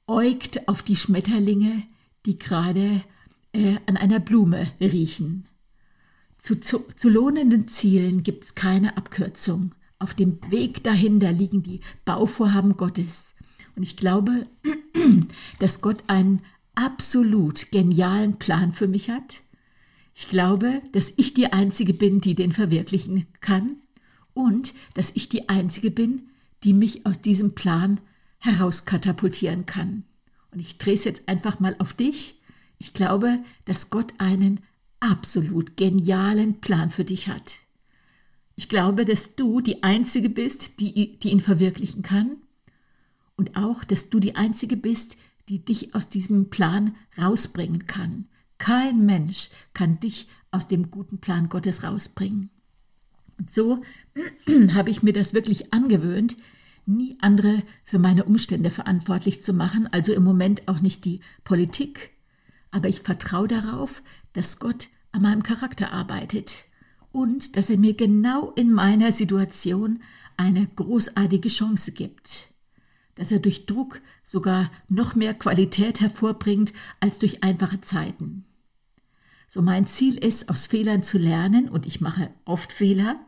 äugt 0.07 0.69
auf 0.69 0.83
die 0.83 0.97
Schmetterlinge, 0.97 1.83
die 2.25 2.39
gerade 2.39 3.03
äh, 3.53 3.79
an 3.87 3.97
einer 3.97 4.21
Blume 4.21 4.73
riechen. 4.81 5.49
Zu, 6.39 6.61
zu, 6.61 6.85
zu 6.97 7.09
lohnenden 7.09 7.67
Zielen 7.69 8.23
gibt 8.23 8.45
es 8.45 8.55
keine 8.55 8.97
Abkürzung. 8.97 9.75
Auf 9.99 10.15
dem 10.15 10.39
Weg 10.51 10.85
dahinter 10.85 11.33
liegen 11.33 11.63
die 11.63 11.81
Bauvorhaben 12.05 12.77
Gottes. 12.77 13.35
Und 13.77 13.83
ich 13.83 13.97
glaube, 13.97 14.47
dass 15.59 15.81
Gott 15.81 16.05
einen 16.07 16.43
absolut 16.75 17.71
genialen 17.71 18.39
Plan 18.39 18.73
für 18.73 18.89
mich 18.89 19.11
hat. 19.11 19.41
Ich 20.15 20.29
glaube, 20.29 20.83
dass 20.93 21.13
ich 21.17 21.35
die 21.35 21.53
Einzige 21.53 21.95
bin, 21.95 22.21
die 22.21 22.35
den 22.35 22.53
verwirklichen 22.53 23.27
kann. 23.41 23.77
Und 24.35 24.75
dass 24.95 25.13
ich 25.15 25.29
die 25.29 25.49
Einzige 25.49 25.91
bin, 25.91 26.29
die 26.63 26.75
mich 26.75 27.07
aus 27.07 27.21
diesem 27.21 27.55
Plan 27.55 28.01
herauskatapultieren 28.39 29.67
kann. 29.67 30.05
Und 30.51 30.61
ich 30.61 30.79
drehe 30.79 30.95
es 30.95 31.05
jetzt 31.05 31.27
einfach 31.27 31.59
mal 31.59 31.75
auf 31.79 31.95
dich. 31.95 32.39
Ich 32.79 32.93
glaube, 32.93 33.39
dass 33.65 33.91
Gott 33.91 34.13
einen 34.19 34.61
absolut 35.01 35.77
genialen 35.77 36.61
Plan 36.61 36.91
für 36.91 37.05
dich 37.05 37.29
hat. 37.29 37.59
Ich 38.57 38.71
glaube, 38.71 39.05
dass 39.05 39.37
du 39.37 39.61
die 39.61 39.83
Einzige 39.83 40.31
bist, 40.31 40.81
die, 40.81 41.19
die 41.19 41.31
ihn 41.31 41.41
verwirklichen 41.41 42.03
kann 42.03 42.39
und 43.37 43.55
auch, 43.55 43.85
dass 43.85 44.09
du 44.09 44.19
die 44.19 44.35
Einzige 44.35 44.79
bist, 44.79 45.19
die 45.51 45.63
dich 45.63 45.95
aus 45.95 46.09
diesem 46.09 46.49
Plan 46.49 46.97
rausbringen 47.19 47.87
kann. 47.87 48.27
Kein 48.57 49.05
Mensch 49.05 49.51
kann 49.75 50.01
dich 50.01 50.29
aus 50.51 50.69
dem 50.69 50.91
guten 50.91 51.19
Plan 51.19 51.51
Gottes 51.51 51.85
rausbringen. 51.85 52.49
Und 53.39 53.51
so 53.51 53.83
habe 54.75 54.89
ich 54.89 55.03
mir 55.03 55.13
das 55.13 55.35
wirklich 55.35 55.75
angewöhnt, 55.75 56.39
nie 56.87 57.19
andere 57.21 57.63
für 57.85 57.99
meine 57.99 58.25
Umstände 58.25 58.71
verantwortlich 58.71 59.43
zu 59.43 59.53
machen, 59.53 59.87
also 59.93 60.15
im 60.15 60.25
Moment 60.25 60.67
auch 60.67 60.81
nicht 60.81 61.05
die 61.05 61.21
Politik. 61.45 62.13
Aber 62.71 62.89
ich 62.89 63.03
vertraue 63.03 63.49
darauf, 63.49 64.03
dass 64.33 64.59
Gott 64.59 64.89
an 65.13 65.23
meinem 65.23 65.43
Charakter 65.43 65.93
arbeitet 65.93 66.66
und 67.17 67.57
dass 67.57 67.71
er 67.71 67.79
mir 67.79 67.95
genau 67.95 68.53
in 68.53 68.73
meiner 68.73 69.11
Situation 69.11 70.03
eine 70.37 70.67
großartige 70.67 71.49
Chance 71.49 71.93
gibt 71.93 72.53
dass 73.17 73.33
er 73.33 73.41
durch 73.41 73.67
Druck 73.67 74.01
sogar 74.23 74.71
noch 74.89 75.17
mehr 75.17 75.35
Qualität 75.35 76.01
hervorbringt 76.01 76.73
als 77.01 77.19
durch 77.19 77.43
einfache 77.43 77.81
Zeiten. 77.81 78.45
So 79.49 79.63
mein 79.63 79.87
Ziel 79.87 80.17
ist, 80.17 80.49
aus 80.49 80.67
Fehlern 80.67 81.03
zu 81.03 81.19
lernen, 81.19 81.69
und 81.69 81.87
ich 81.87 82.01
mache 82.01 82.31
oft 82.45 82.73
Fehler. 82.73 83.19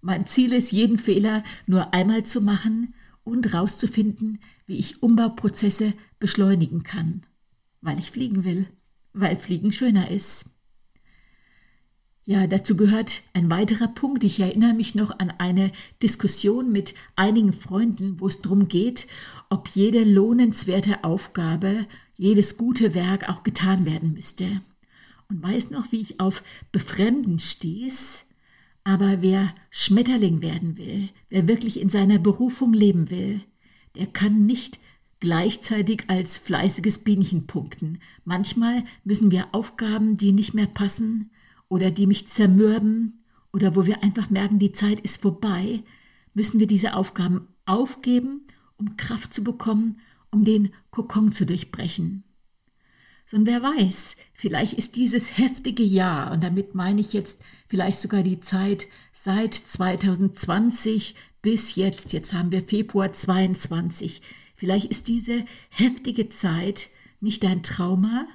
Mein 0.00 0.26
Ziel 0.26 0.52
ist, 0.52 0.72
jeden 0.72 0.98
Fehler 0.98 1.42
nur 1.66 1.94
einmal 1.94 2.24
zu 2.24 2.40
machen 2.40 2.94
und 3.24 3.52
rauszufinden, 3.54 4.40
wie 4.66 4.78
ich 4.78 5.02
Umbauprozesse 5.02 5.94
beschleunigen 6.18 6.82
kann, 6.82 7.22
weil 7.80 7.98
ich 7.98 8.10
fliegen 8.10 8.44
will, 8.44 8.66
weil 9.12 9.36
Fliegen 9.36 9.72
schöner 9.72 10.10
ist. 10.10 10.59
Ja, 12.24 12.46
dazu 12.46 12.76
gehört 12.76 13.22
ein 13.32 13.48
weiterer 13.48 13.88
Punkt. 13.88 14.24
Ich 14.24 14.38
erinnere 14.40 14.74
mich 14.74 14.94
noch 14.94 15.18
an 15.18 15.30
eine 15.38 15.72
Diskussion 16.02 16.70
mit 16.70 16.94
einigen 17.16 17.52
Freunden, 17.52 18.20
wo 18.20 18.26
es 18.26 18.42
darum 18.42 18.68
geht, 18.68 19.06
ob 19.48 19.68
jede 19.68 20.04
lohnenswerte 20.04 21.02
Aufgabe, 21.02 21.86
jedes 22.16 22.58
gute 22.58 22.94
Werk 22.94 23.28
auch 23.28 23.42
getan 23.42 23.86
werden 23.86 24.12
müsste. 24.12 24.60
Und 25.28 25.42
weiß 25.42 25.70
noch, 25.70 25.92
wie 25.92 26.00
ich 26.00 26.20
auf 26.20 26.42
Befremden 26.72 27.38
stieß. 27.38 28.26
Aber 28.84 29.22
wer 29.22 29.54
Schmetterling 29.70 30.42
werden 30.42 30.76
will, 30.76 31.08
wer 31.30 31.48
wirklich 31.48 31.80
in 31.80 31.88
seiner 31.88 32.18
Berufung 32.18 32.74
leben 32.74 33.10
will, 33.10 33.40
der 33.96 34.06
kann 34.06 34.46
nicht 34.46 34.78
gleichzeitig 35.20 36.04
als 36.08 36.38
fleißiges 36.38 36.98
Bienchen 36.98 37.46
punkten. 37.46 37.98
Manchmal 38.24 38.84
müssen 39.04 39.30
wir 39.30 39.48
Aufgaben, 39.52 40.16
die 40.16 40.32
nicht 40.32 40.54
mehr 40.54 40.66
passen, 40.66 41.30
oder 41.70 41.90
die 41.90 42.06
mich 42.06 42.28
zermürben 42.28 43.24
oder 43.52 43.74
wo 43.74 43.86
wir 43.86 44.02
einfach 44.02 44.28
merken, 44.28 44.58
die 44.58 44.72
Zeit 44.72 45.00
ist 45.00 45.22
vorbei, 45.22 45.82
müssen 46.34 46.60
wir 46.60 46.66
diese 46.66 46.94
Aufgaben 46.94 47.48
aufgeben, 47.64 48.42
um 48.76 48.96
Kraft 48.98 49.32
zu 49.32 49.42
bekommen, 49.42 50.00
um 50.30 50.44
den 50.44 50.72
Kokon 50.90 51.32
zu 51.32 51.46
durchbrechen. 51.46 52.24
Sondern 53.24 53.62
wer 53.62 53.76
weiß, 53.76 54.16
vielleicht 54.34 54.74
ist 54.74 54.96
dieses 54.96 55.38
heftige 55.38 55.84
Jahr, 55.84 56.32
und 56.32 56.42
damit 56.42 56.74
meine 56.74 57.00
ich 57.00 57.12
jetzt 57.12 57.40
vielleicht 57.68 58.00
sogar 58.00 58.22
die 58.22 58.40
Zeit 58.40 58.88
seit 59.12 59.54
2020 59.54 61.14
bis 61.40 61.76
jetzt, 61.76 62.12
jetzt 62.12 62.32
haben 62.32 62.50
wir 62.50 62.64
Februar 62.64 63.12
22, 63.12 64.22
vielleicht 64.56 64.86
ist 64.86 65.06
diese 65.06 65.44
heftige 65.68 66.28
Zeit 66.28 66.88
nicht 67.20 67.44
dein 67.44 67.62
Trauma, 67.62 68.26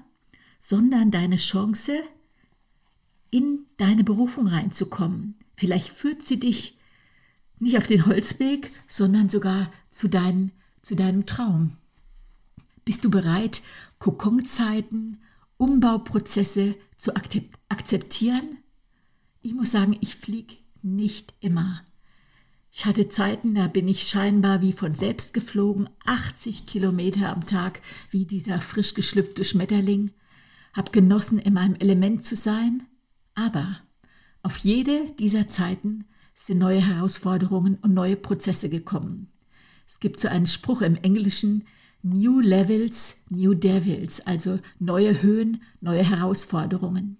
sondern 0.61 1.11
deine 1.11 1.35
Chance, 1.35 2.01
in 3.31 3.65
deine 3.77 4.03
Berufung 4.03 4.47
reinzukommen. 4.47 5.35
Vielleicht 5.55 5.89
führt 5.89 6.21
sie 6.21 6.39
dich 6.39 6.77
nicht 7.59 7.77
auf 7.77 7.87
den 7.87 8.05
Holzweg, 8.05 8.71
sondern 8.87 9.29
sogar 9.29 9.71
zu, 9.91 10.07
dein, 10.07 10.51
zu 10.81 10.95
deinem 10.95 11.25
Traum. 11.25 11.77
Bist 12.83 13.03
du 13.03 13.09
bereit, 13.09 13.61
Kokonzeiten, 13.99 15.21
Umbauprozesse 15.57 16.75
zu 16.97 17.13
akzeptieren? 17.15 18.57
Ich 19.41 19.53
muss 19.53 19.71
sagen, 19.71 19.97
ich 20.01 20.15
fliege 20.15 20.55
nicht 20.81 21.33
immer. 21.39 21.81
Ich 22.71 22.85
hatte 22.85 23.07
Zeiten, 23.07 23.55
da 23.55 23.67
bin 23.67 23.87
ich 23.87 24.03
scheinbar 24.03 24.61
wie 24.61 24.73
von 24.73 24.95
selbst 24.95 25.33
geflogen, 25.33 25.89
80 26.05 26.65
Kilometer 26.65 27.29
am 27.29 27.45
Tag, 27.45 27.79
wie 28.11 28.25
dieser 28.25 28.59
frisch 28.59 28.93
geschlüpfte 28.93 29.45
Schmetterling, 29.45 30.11
hab 30.73 30.91
genossen, 30.91 31.39
in 31.39 31.53
meinem 31.53 31.75
Element 31.75 32.25
zu 32.25 32.35
sein, 32.35 32.83
aber 33.35 33.77
auf 34.41 34.57
jede 34.57 35.11
dieser 35.19 35.47
Zeiten 35.47 36.05
sind 36.33 36.57
neue 36.57 36.85
Herausforderungen 36.85 37.75
und 37.81 37.93
neue 37.93 38.15
Prozesse 38.15 38.69
gekommen. 38.69 39.31
Es 39.87 39.99
gibt 39.99 40.19
so 40.19 40.27
einen 40.27 40.47
Spruch 40.47 40.81
im 40.81 40.95
Englischen, 40.95 41.65
New 42.01 42.39
Levels, 42.39 43.17
New 43.29 43.53
Devils, 43.53 44.21
also 44.21 44.59
neue 44.79 45.21
Höhen, 45.21 45.63
neue 45.81 46.03
Herausforderungen. 46.07 47.17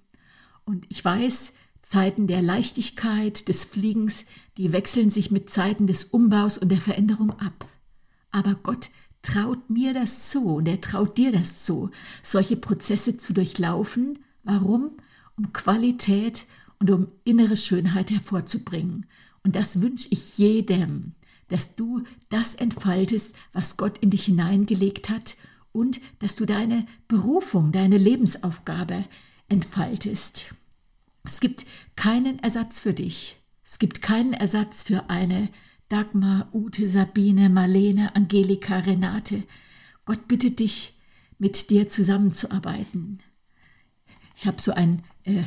Und 0.65 0.85
ich 0.89 1.03
weiß, 1.03 1.53
Zeiten 1.81 2.27
der 2.27 2.41
Leichtigkeit, 2.41 3.47
des 3.47 3.63
Fliegens, 3.63 4.25
die 4.57 4.71
wechseln 4.71 5.11
sich 5.11 5.31
mit 5.31 5.49
Zeiten 5.49 5.87
des 5.87 6.03
Umbaus 6.05 6.57
und 6.57 6.69
der 6.69 6.81
Veränderung 6.81 7.31
ab. 7.31 7.67
Aber 8.31 8.55
Gott 8.55 8.89
traut 9.21 9.69
mir 9.69 9.93
das 9.93 10.29
zu 10.29 10.55
und 10.55 10.67
er 10.67 10.81
traut 10.81 11.17
dir 11.17 11.31
das 11.31 11.63
zu, 11.63 11.91
solche 12.21 12.57
Prozesse 12.57 13.17
zu 13.17 13.33
durchlaufen. 13.33 14.19
Warum? 14.43 14.97
Um 15.37 15.53
Qualität 15.53 16.45
und 16.79 16.89
um 16.91 17.07
innere 17.23 17.57
Schönheit 17.57 18.11
hervorzubringen. 18.11 19.05
Und 19.43 19.55
das 19.55 19.81
wünsche 19.81 20.07
ich 20.11 20.37
jedem, 20.37 21.13
dass 21.47 21.75
du 21.75 22.03
das 22.29 22.55
entfaltest, 22.55 23.35
was 23.53 23.77
Gott 23.77 23.97
in 23.99 24.09
dich 24.09 24.25
hineingelegt 24.25 25.09
hat 25.09 25.35
und 25.71 25.99
dass 26.19 26.35
du 26.35 26.45
deine 26.45 26.87
Berufung, 27.07 27.71
deine 27.71 27.97
Lebensaufgabe 27.97 29.05
entfaltest. 29.47 30.53
Es 31.23 31.39
gibt 31.39 31.65
keinen 31.95 32.39
Ersatz 32.39 32.79
für 32.79 32.93
dich. 32.93 33.37
Es 33.63 33.79
gibt 33.79 34.01
keinen 34.01 34.33
Ersatz 34.33 34.83
für 34.83 35.09
eine 35.09 35.49
Dagmar, 35.89 36.49
Ute, 36.53 36.87
Sabine, 36.87 37.49
Marlene, 37.49 38.15
Angelika, 38.15 38.79
Renate. 38.79 39.43
Gott 40.05 40.27
bittet 40.27 40.59
dich, 40.59 40.93
mit 41.37 41.69
dir 41.69 41.87
zusammenzuarbeiten. 41.87 43.19
Ich 44.35 44.47
habe 44.47 44.61
so 44.61 44.71
ein 44.71 45.03
äh, 45.25 45.43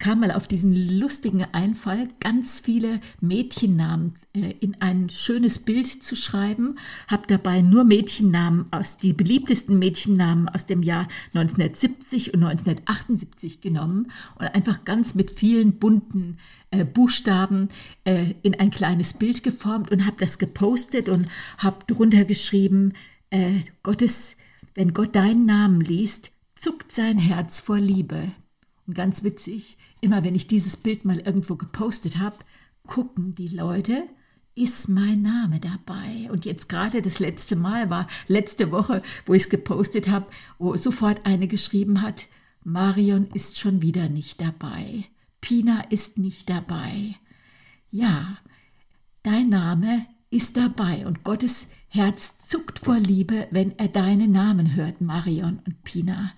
kam 0.00 0.20
mal 0.20 0.32
auf 0.32 0.48
diesen 0.48 0.74
lustigen 0.98 1.44
Einfall, 1.52 2.08
ganz 2.20 2.58
viele 2.58 3.00
Mädchennamen 3.20 4.14
äh, 4.32 4.54
in 4.60 4.80
ein 4.80 5.10
schönes 5.10 5.58
Bild 5.58 5.86
zu 5.86 6.16
schreiben, 6.16 6.76
habe 7.06 7.26
dabei 7.28 7.60
nur 7.60 7.84
Mädchennamen 7.84 8.66
aus 8.72 8.96
die 8.96 9.12
beliebtesten 9.12 9.78
Mädchennamen 9.78 10.48
aus 10.48 10.66
dem 10.66 10.82
Jahr 10.82 11.06
1970 11.34 12.32
und 12.34 12.42
1978 12.42 13.60
genommen 13.60 14.10
und 14.38 14.46
einfach 14.46 14.84
ganz 14.84 15.14
mit 15.14 15.30
vielen 15.30 15.78
bunten 15.78 16.38
äh, 16.70 16.84
Buchstaben 16.84 17.68
äh, 18.04 18.34
in 18.42 18.58
ein 18.58 18.70
kleines 18.70 19.12
Bild 19.12 19.42
geformt 19.42 19.90
und 19.90 20.06
habe 20.06 20.16
das 20.18 20.38
gepostet 20.38 21.10
und 21.10 21.28
habe 21.58 21.84
drunter 21.86 22.24
geschrieben, 22.24 22.94
äh, 23.28 23.60
Gottes, 23.82 24.38
wenn 24.74 24.94
Gott 24.94 25.14
deinen 25.14 25.44
Namen 25.44 25.82
liest, 25.82 26.32
zuckt 26.56 26.90
sein 26.90 27.18
Herz 27.18 27.60
vor 27.60 27.78
Liebe. 27.78 28.32
Und 28.90 28.94
ganz 28.94 29.22
witzig, 29.22 29.78
immer 30.00 30.24
wenn 30.24 30.34
ich 30.34 30.48
dieses 30.48 30.76
Bild 30.76 31.04
mal 31.04 31.20
irgendwo 31.20 31.54
gepostet 31.54 32.18
habe, 32.18 32.34
gucken 32.88 33.36
die 33.36 33.46
Leute, 33.46 34.02
ist 34.56 34.88
mein 34.88 35.22
Name 35.22 35.60
dabei. 35.60 36.28
Und 36.32 36.44
jetzt 36.44 36.68
gerade 36.68 37.00
das 37.00 37.20
letzte 37.20 37.54
Mal 37.54 37.88
war 37.88 38.08
letzte 38.26 38.72
Woche, 38.72 39.00
wo 39.26 39.34
ich 39.34 39.44
es 39.44 39.48
gepostet 39.48 40.08
habe, 40.08 40.26
wo 40.58 40.76
sofort 40.76 41.24
eine 41.24 41.46
geschrieben 41.46 42.02
hat, 42.02 42.26
Marion 42.64 43.28
ist 43.32 43.60
schon 43.60 43.80
wieder 43.80 44.08
nicht 44.08 44.40
dabei. 44.40 45.04
Pina 45.40 45.82
ist 45.82 46.18
nicht 46.18 46.50
dabei. 46.50 47.14
Ja, 47.92 48.38
dein 49.22 49.50
Name 49.50 50.04
ist 50.30 50.56
dabei 50.56 51.06
und 51.06 51.22
Gottes 51.22 51.68
Herz 51.86 52.38
zuckt 52.40 52.80
vor 52.80 52.98
Liebe, 52.98 53.46
wenn 53.52 53.78
er 53.78 53.86
deinen 53.86 54.32
Namen 54.32 54.74
hört, 54.74 55.00
Marion 55.00 55.60
und 55.64 55.84
Pina 55.84 56.32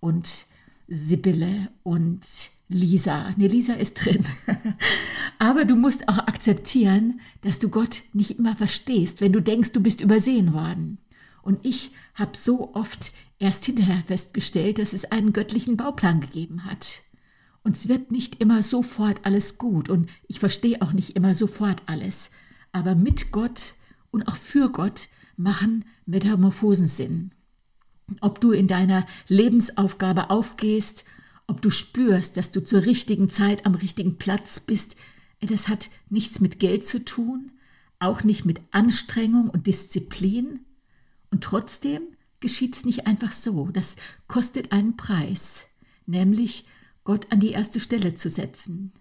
und 0.00 0.46
Sibylle 0.94 1.70
und 1.82 2.20
Lisa. 2.68 3.30
Ne, 3.36 3.48
Lisa 3.48 3.74
ist 3.74 3.94
drin. 3.94 4.24
Aber 5.38 5.64
du 5.64 5.76
musst 5.76 6.08
auch 6.08 6.18
akzeptieren, 6.18 7.20
dass 7.42 7.58
du 7.58 7.68
Gott 7.68 8.02
nicht 8.12 8.38
immer 8.38 8.56
verstehst, 8.56 9.20
wenn 9.20 9.32
du 9.32 9.40
denkst, 9.40 9.72
du 9.72 9.80
bist 9.80 10.00
übersehen 10.00 10.54
worden. 10.54 10.98
Und 11.42 11.58
ich 11.64 11.90
habe 12.14 12.36
so 12.36 12.74
oft 12.74 13.12
erst 13.38 13.64
hinterher 13.66 14.02
festgestellt, 14.06 14.78
dass 14.78 14.92
es 14.92 15.04
einen 15.04 15.32
göttlichen 15.32 15.76
Bauplan 15.76 16.20
gegeben 16.20 16.64
hat. 16.64 17.02
Und 17.62 17.76
es 17.76 17.88
wird 17.88 18.12
nicht 18.12 18.40
immer 18.40 18.62
sofort 18.62 19.24
alles 19.24 19.58
gut 19.58 19.88
und 19.88 20.08
ich 20.28 20.38
verstehe 20.38 20.80
auch 20.80 20.92
nicht 20.92 21.16
immer 21.16 21.34
sofort 21.34 21.82
alles. 21.86 22.30
Aber 22.72 22.94
mit 22.94 23.32
Gott 23.32 23.74
und 24.10 24.28
auch 24.28 24.36
für 24.36 24.70
Gott 24.70 25.08
machen 25.36 25.84
Metamorphosen 26.06 26.86
Sinn. 26.86 27.33
Ob 28.20 28.40
du 28.40 28.52
in 28.52 28.68
deiner 28.68 29.06
Lebensaufgabe 29.28 30.30
aufgehst 30.30 31.04
ob 31.46 31.60
du 31.60 31.70
spürst, 31.70 32.36
dass 32.36 32.52
du 32.52 32.64
zur 32.64 32.84
richtigen 32.84 33.30
Zeit 33.30 33.66
am 33.66 33.74
richtigen 33.74 34.16
Platz 34.16 34.60
bist, 34.60 34.96
das 35.40 35.68
hat 35.68 35.90
nichts 36.08 36.40
mit 36.40 36.58
Geld 36.58 36.86
zu 36.86 37.04
tun, 37.04 37.52
auch 37.98 38.24
nicht 38.24 38.44
mit 38.44 38.60
Anstrengung 38.70 39.50
und 39.50 39.66
Disziplin. 39.66 40.60
Und 41.30 41.44
trotzdem 41.44 42.02
geschieht 42.40 42.76
es 42.76 42.84
nicht 42.86 43.06
einfach 43.06 43.32
so. 43.32 43.68
Das 43.70 43.96
kostet 44.26 44.72
einen 44.72 44.96
Preis, 44.96 45.66
nämlich 46.06 46.64
Gott 47.04 47.30
an 47.30 47.40
die 47.40 47.50
erste 47.50 47.78
Stelle 47.78 48.14
zu 48.14 48.30
setzen. 48.30 48.92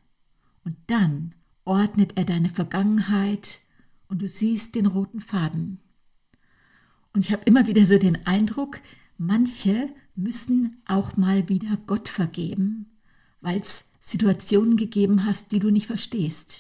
Und 0.66 0.76
dann 0.88 1.34
ordnet 1.64 2.14
er 2.18 2.26
deine 2.26 2.50
Vergangenheit 2.50 3.62
und 4.10 4.22
du 4.22 4.28
siehst 4.28 4.76
den 4.76 4.86
roten 4.86 5.22
Faden. 5.22 5.80
Und 7.14 7.26
ich 7.26 7.32
habe 7.32 7.44
immer 7.46 7.68
wieder 7.68 7.86
so 7.86 7.98
den 7.98 8.26
Eindruck, 8.26 8.80
manche 9.18 9.90
müssen 10.16 10.82
auch 10.86 11.16
mal 11.16 11.48
wieder 11.50 11.78
Gott 11.86 12.10
vergeben, 12.10 12.88
weil 13.42 13.60
es 13.60 13.90
Situationen 14.00 14.78
gegeben 14.78 15.26
hast, 15.26 15.52
die 15.52 15.60
du 15.60 15.70
nicht 15.70 15.88
verstehst. 15.88 16.60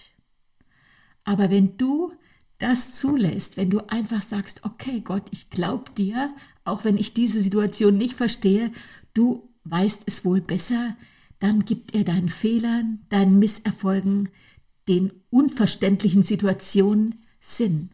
Aber 1.23 1.49
wenn 1.49 1.77
du 1.77 2.13
das 2.59 2.93
zulässt, 2.93 3.57
wenn 3.57 3.69
du 3.69 3.89
einfach 3.89 4.21
sagst, 4.21 4.63
okay 4.63 5.01
Gott, 5.01 5.23
ich 5.31 5.49
glaube 5.49 5.91
dir, 5.97 6.33
auch 6.63 6.83
wenn 6.85 6.97
ich 6.97 7.13
diese 7.13 7.41
Situation 7.41 7.97
nicht 7.97 8.15
verstehe, 8.15 8.71
du 9.13 9.49
weißt 9.65 10.03
es 10.05 10.23
wohl 10.23 10.41
besser, 10.41 10.95
dann 11.39 11.65
gibt 11.65 11.93
er 11.93 12.03
deinen 12.03 12.29
Fehlern, 12.29 12.99
deinen 13.09 13.39
Misserfolgen, 13.39 14.29
den 14.87 15.11
unverständlichen 15.29 16.23
Situationen 16.23 17.15
Sinn. 17.39 17.89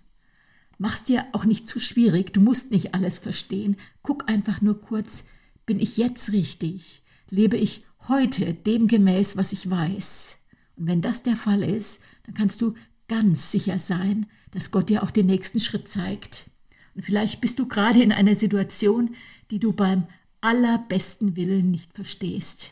Mach's 0.82 1.04
dir 1.04 1.28
auch 1.34 1.44
nicht 1.44 1.68
zu 1.68 1.80
schwierig, 1.80 2.34
du 2.34 2.40
musst 2.40 2.72
nicht 2.72 2.94
alles 2.94 3.20
verstehen. 3.20 3.76
Guck 4.02 4.30
einfach 4.30 4.62
nur 4.62 4.80
kurz, 4.80 5.26
bin 5.66 5.78
ich 5.78 5.98
jetzt 5.98 6.32
richtig? 6.32 7.04
Lebe 7.30 7.58
ich 7.58 7.84
heute 8.08 8.54
dem 8.54 8.88
gemäß, 8.88 9.36
was 9.36 9.52
ich 9.52 9.70
weiß? 9.70 10.38
Und 10.78 10.88
wenn 10.88 11.02
das 11.02 11.22
der 11.22 11.36
Fall 11.36 11.64
ist, 11.64 12.02
dann 12.24 12.34
kannst 12.34 12.62
du 12.62 12.76
ganz 13.10 13.52
sicher 13.52 13.78
sein, 13.78 14.28
dass 14.52 14.72
Gott 14.72 14.88
dir 14.88 15.04
auch 15.04 15.12
den 15.12 15.26
nächsten 15.26 15.60
Schritt 15.60 15.90
zeigt. 15.90 16.50
Und 16.96 17.04
vielleicht 17.04 17.42
bist 17.42 17.60
du 17.60 17.68
gerade 17.68 18.02
in 18.02 18.14
einer 18.14 18.36
Situation, 18.36 19.16
die 19.52 19.60
du 19.60 19.74
beim 19.74 20.08
allerbesten 20.40 21.36
Willen 21.36 21.72
nicht 21.72 21.94
verstehst. 21.94 22.72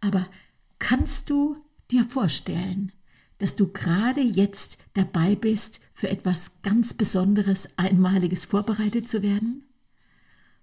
Aber 0.00 0.26
kannst 0.78 1.28
du 1.28 1.56
dir 1.90 2.04
vorstellen, 2.04 2.92
dass 3.38 3.56
du 3.56 3.70
gerade 3.70 4.22
jetzt 4.22 4.78
dabei 4.94 5.36
bist, 5.36 5.82
für 5.96 6.10
etwas 6.10 6.60
ganz 6.60 6.92
Besonderes, 6.92 7.78
Einmaliges 7.78 8.44
vorbereitet 8.44 9.08
zu 9.08 9.22
werden? 9.22 9.64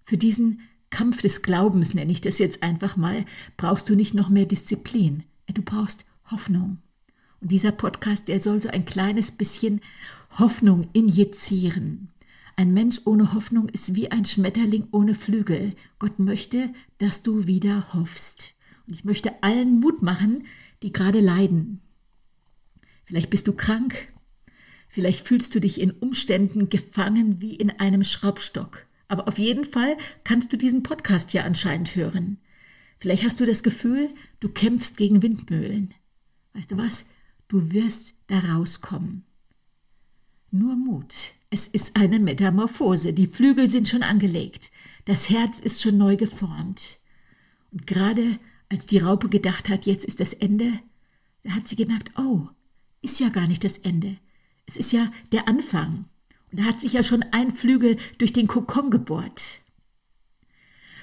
Für 0.05 0.15
diesen 0.15 0.61
Kampf 0.91 1.23
des 1.23 1.41
Glaubens, 1.41 1.95
nenne 1.95 2.11
ich 2.11 2.21
das 2.21 2.37
jetzt 2.37 2.61
einfach 2.61 2.97
mal, 2.97 3.25
brauchst 3.57 3.89
du 3.89 3.95
nicht 3.95 4.13
noch 4.13 4.29
mehr 4.29 4.45
Disziplin. 4.45 5.23
Du 5.51 5.63
brauchst 5.63 6.05
Hoffnung. 6.29 6.77
Und 7.41 7.51
dieser 7.51 7.71
Podcast, 7.71 8.27
der 8.27 8.39
soll 8.39 8.61
so 8.61 8.69
ein 8.69 8.85
kleines 8.85 9.31
bisschen 9.31 9.81
Hoffnung 10.37 10.87
injizieren. 10.93 12.09
Ein 12.55 12.73
Mensch 12.73 13.01
ohne 13.05 13.33
Hoffnung 13.33 13.69
ist 13.69 13.95
wie 13.95 14.11
ein 14.11 14.25
Schmetterling 14.25 14.87
ohne 14.91 15.15
Flügel. 15.15 15.73
Gott 15.97 16.19
möchte, 16.19 16.71
dass 16.99 17.23
du 17.23 17.47
wieder 17.47 17.91
hoffst. 17.93 18.53
Und 18.85 18.93
ich 18.93 19.03
möchte 19.03 19.41
allen 19.41 19.79
Mut 19.79 20.03
machen, 20.03 20.45
die 20.83 20.93
gerade 20.93 21.21
leiden. 21.21 21.81
Vielleicht 23.05 23.31
bist 23.31 23.47
du 23.47 23.53
krank. 23.53 24.12
Vielleicht 24.93 25.25
fühlst 25.25 25.55
du 25.55 25.59
dich 25.59 25.81
in 25.81 25.89
Umständen 25.89 26.69
gefangen 26.69 27.41
wie 27.41 27.55
in 27.55 27.71
einem 27.71 28.03
Schraubstock. 28.03 28.85
Aber 29.07 29.27
auf 29.27 29.39
jeden 29.39 29.65
Fall 29.65 29.97
kannst 30.23 30.53
du 30.53 30.57
diesen 30.57 30.83
Podcast 30.83 31.33
ja 31.33 31.45
anscheinend 31.45 31.95
hören. 31.95 32.37
Vielleicht 32.99 33.25
hast 33.25 33.39
du 33.39 33.47
das 33.47 33.63
Gefühl, 33.63 34.09
du 34.39 34.49
kämpfst 34.49 34.95
gegen 34.95 35.23
Windmühlen. 35.23 35.95
Weißt 36.53 36.69
du 36.69 36.77
was? 36.77 37.07
Du 37.47 37.71
wirst 37.71 38.13
da 38.27 38.37
rauskommen. 38.37 39.23
Nur 40.51 40.75
Mut. 40.75 41.31
Es 41.49 41.65
ist 41.65 41.95
eine 41.95 42.19
Metamorphose. 42.19 43.13
Die 43.13 43.25
Flügel 43.25 43.71
sind 43.71 43.87
schon 43.87 44.03
angelegt. 44.03 44.69
Das 45.05 45.27
Herz 45.27 45.59
ist 45.59 45.81
schon 45.81 45.97
neu 45.97 46.17
geformt. 46.17 46.99
Und 47.71 47.87
gerade 47.87 48.37
als 48.69 48.85
die 48.85 48.99
Raupe 48.99 49.27
gedacht 49.27 49.69
hat, 49.69 49.87
jetzt 49.87 50.05
ist 50.05 50.19
das 50.19 50.33
Ende, 50.33 50.71
da 51.41 51.55
hat 51.55 51.67
sie 51.67 51.77
gemerkt, 51.77 52.11
oh, 52.15 52.47
ist 53.01 53.19
ja 53.19 53.29
gar 53.29 53.47
nicht 53.47 53.63
das 53.63 53.79
Ende. 53.79 54.17
Es 54.65 54.77
ist 54.77 54.91
ja 54.91 55.11
der 55.31 55.47
Anfang. 55.47 56.05
Und 56.51 56.59
da 56.59 56.63
hat 56.63 56.79
sich 56.79 56.93
ja 56.93 57.03
schon 57.03 57.23
ein 57.31 57.51
Flügel 57.51 57.97
durch 58.17 58.33
den 58.33 58.47
Kokon 58.47 58.91
gebohrt. 58.91 59.59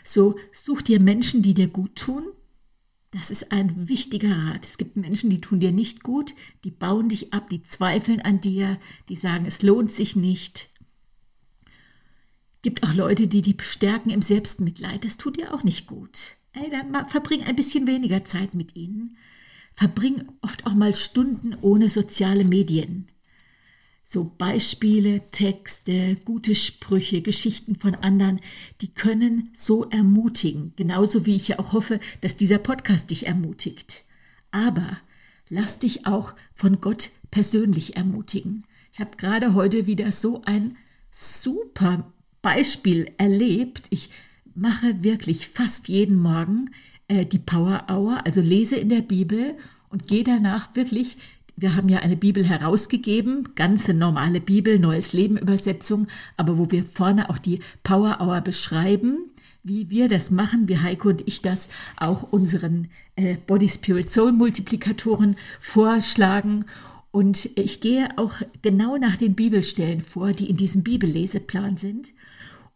So 0.05 0.38
such 0.53 0.83
dir 0.83 1.01
Menschen, 1.01 1.42
die 1.42 1.55
dir 1.55 1.68
gut 1.68 1.96
tun. 1.96 2.25
Das 3.11 3.31
ist 3.31 3.51
ein 3.51 3.88
wichtiger 3.88 4.37
Rat. 4.37 4.64
Es 4.64 4.79
gibt 4.79 4.96
Menschen, 4.96 5.31
die 5.31 5.40
tun 5.40 5.59
dir 5.59 5.73
nicht 5.73 6.05
gut, 6.05 6.35
die 6.62 6.70
bauen 6.70 7.09
dich 7.09 7.33
ab, 7.33 7.51
die 7.51 7.62
zweifeln 7.64 8.20
an 8.20 8.40
dir, 8.40 8.79
die 9.09 9.16
sagen, 9.16 9.46
es 9.46 9.62
lohnt 9.62 9.92
sich 9.92 10.14
nicht. 10.14 10.70
Gibt 12.62 12.85
auch 12.85 12.94
Leute, 12.94 13.27
die 13.27 13.42
die 13.42 13.55
bestärken 13.55 14.11
im 14.11 14.23
Selbstmitleid. 14.23 15.05
Das 15.05 15.16
tut 15.16 15.38
dir 15.38 15.53
auch 15.53 15.64
nicht 15.64 15.87
gut. 15.87 16.37
Ey, 16.53 16.70
dann 16.70 17.09
verbring 17.09 17.42
ein 17.42 17.57
bisschen 17.57 17.87
weniger 17.87 18.25
Zeit 18.25 18.55
mit 18.55 18.77
ihnen. 18.77 19.16
Verbring 19.75 20.29
oft 20.42 20.66
auch 20.66 20.75
mal 20.75 20.94
Stunden 20.94 21.57
ohne 21.61 21.88
soziale 21.88 22.44
Medien. 22.44 23.09
So 24.12 24.25
Beispiele, 24.25 25.31
Texte, 25.31 26.16
gute 26.25 26.57
Sprüche, 26.57 27.23
Geschichten 27.23 27.77
von 27.77 27.94
anderen, 27.94 28.40
die 28.81 28.92
können 28.92 29.51
so 29.53 29.85
ermutigen, 29.88 30.73
genauso 30.75 31.27
wie 31.27 31.37
ich 31.37 31.46
ja 31.46 31.61
auch 31.61 31.73
hoffe, 31.73 32.01
dass 32.20 32.37
dieser 32.37 32.59
Podcast 32.59 33.12
dich 33.12 33.29
ermutigt. 33.29 34.03
Aber 34.51 34.96
lass 35.49 35.79
dich 35.79 36.09
auch 36.09 36.35
von 36.57 36.81
Gott 36.81 37.11
persönlich 37.31 37.96
ermutigen. 37.96 38.64
Ich 38.92 38.99
habe 38.99 39.16
gerade 39.16 39.55
heute 39.55 39.87
wieder 39.87 40.11
so 40.11 40.42
ein 40.44 40.77
super 41.12 42.12
Beispiel 42.42 43.12
erlebt. 43.16 43.87
Ich 43.90 44.11
mache 44.57 45.05
wirklich 45.05 45.46
fast 45.46 45.87
jeden 45.87 46.16
Morgen 46.16 46.70
äh, 47.07 47.27
die 47.27 47.38
Power 47.38 47.87
Hour, 47.88 48.27
also 48.27 48.40
lese 48.40 48.75
in 48.75 48.88
der 48.88 49.03
Bibel 49.03 49.57
und 49.88 50.09
gehe 50.09 50.25
danach 50.25 50.75
wirklich 50.75 51.16
wir 51.61 51.77
haben 51.77 51.88
ja 51.88 51.99
eine 51.99 52.16
Bibel 52.16 52.44
herausgegeben, 52.44 53.51
ganze 53.55 53.92
normale 53.92 54.40
Bibel, 54.40 54.79
Neues 54.79 55.12
Leben 55.12 55.37
Übersetzung, 55.37 56.09
aber 56.37 56.57
wo 56.57 56.70
wir 56.70 56.85
vorne 56.85 57.29
auch 57.29 57.38
die 57.38 57.61
Power 57.83 58.18
Hour 58.20 58.40
beschreiben, 58.40 59.31
wie 59.62 59.90
wir 59.90 60.09
das 60.09 60.31
machen, 60.31 60.68
wie 60.68 60.79
Heiko 60.79 61.11
und 61.11 61.27
ich 61.29 61.42
das 61.42 61.68
auch 61.96 62.23
unseren 62.33 62.88
äh, 63.16 63.37
Body 63.46 63.68
Spirit 63.68 64.11
Soul 64.11 64.33
Multiplikatoren 64.33 65.37
vorschlagen. 65.61 66.64
Und 67.11 67.51
ich 67.57 67.81
gehe 67.81 68.09
auch 68.16 68.35
genau 68.62 68.96
nach 68.96 69.16
den 69.16 69.35
Bibelstellen 69.35 70.01
vor, 70.01 70.33
die 70.33 70.49
in 70.49 70.57
diesem 70.57 70.83
Bibelleseplan 70.83 71.77
sind. 71.77 72.12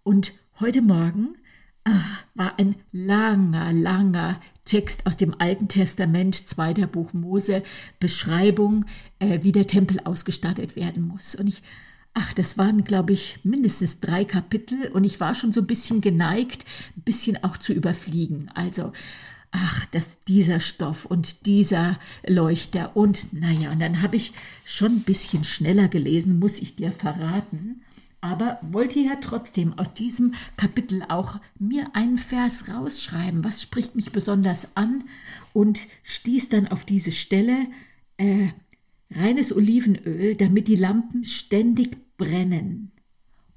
Und 0.03 0.35
heute 0.61 0.83
Morgen 0.83 1.37
ach, 1.85 2.25
war 2.35 2.59
ein 2.59 2.75
langer, 2.93 3.73
langer 3.73 4.41
Text 4.65 5.07
aus 5.07 5.17
dem 5.17 5.39
Alten 5.39 5.69
Testament, 5.69 6.35
zweiter 6.35 6.87
Buch 6.87 7.13
Mose, 7.13 7.63
Beschreibung, 8.01 8.87
äh, 9.19 9.41
wie 9.43 9.53
der 9.53 9.67
Tempel 9.67 10.01
ausgestattet 10.05 10.77
werden 10.77 11.07
muss. 11.07 11.35
Und 11.35 11.49
ich, 11.49 11.63
ach, 12.15 12.33
das 12.35 12.57
waren, 12.57 12.85
glaube 12.85 13.13
ich, 13.13 13.39
mindestens 13.45 14.01
drei 14.01 14.25
Kapitel 14.25 14.89
und 14.93 15.05
ich 15.05 15.21
war 15.21 15.35
schon 15.35 15.53
so 15.53 15.61
ein 15.61 15.67
bisschen 15.67 16.01
geneigt, 16.01 16.65
ein 16.97 17.03
bisschen 17.03 17.43
auch 17.45 17.57
zu 17.57 17.73
überfliegen. 17.73 18.51
Also, 18.55 18.93
ach, 19.51 19.87
das, 19.87 20.19
dieser 20.27 20.61
Stoff 20.61 21.05
und 21.05 21.47
dieser 21.47 21.99
Leuchter 22.27 22.97
und 22.97 23.33
naja, 23.33 23.71
und 23.71 23.81
dann 23.81 24.03
habe 24.03 24.17
ich 24.17 24.33
schon 24.65 24.97
ein 24.97 25.03
bisschen 25.03 25.45
schneller 25.45 25.89
gelesen, 25.89 26.39
muss 26.39 26.61
ich 26.61 26.75
dir 26.75 26.91
verraten 26.91 27.84
aber 28.25 28.59
wollte 28.63 29.01
ja 29.01 29.17
trotzdem 29.21 29.79
aus 29.79 29.93
diesem 29.93 30.33
Kapitel 30.57 31.03
auch 31.11 31.41
mir 31.59 31.95
einen 31.95 32.17
Vers 32.17 32.71
rausschreiben, 32.71 33.45
was 33.45 33.61
spricht 33.61 33.97
mich 33.97 34.13
besonders 34.13 34.79
an 34.79 35.05
und 35.53 35.81
stieß 36.05 36.49
dann 36.49 36.67
auf 36.67 36.85
diese 36.85 37.13
Stelle 37.13 37.67
äh, 38.17 38.49
reines 39.11 39.55
Olivenöl, 39.55 40.37
damit 40.37 40.69
die 40.69 40.77
Lampen 40.77 41.27
ständig 41.27 41.99
brennen. 42.17 42.93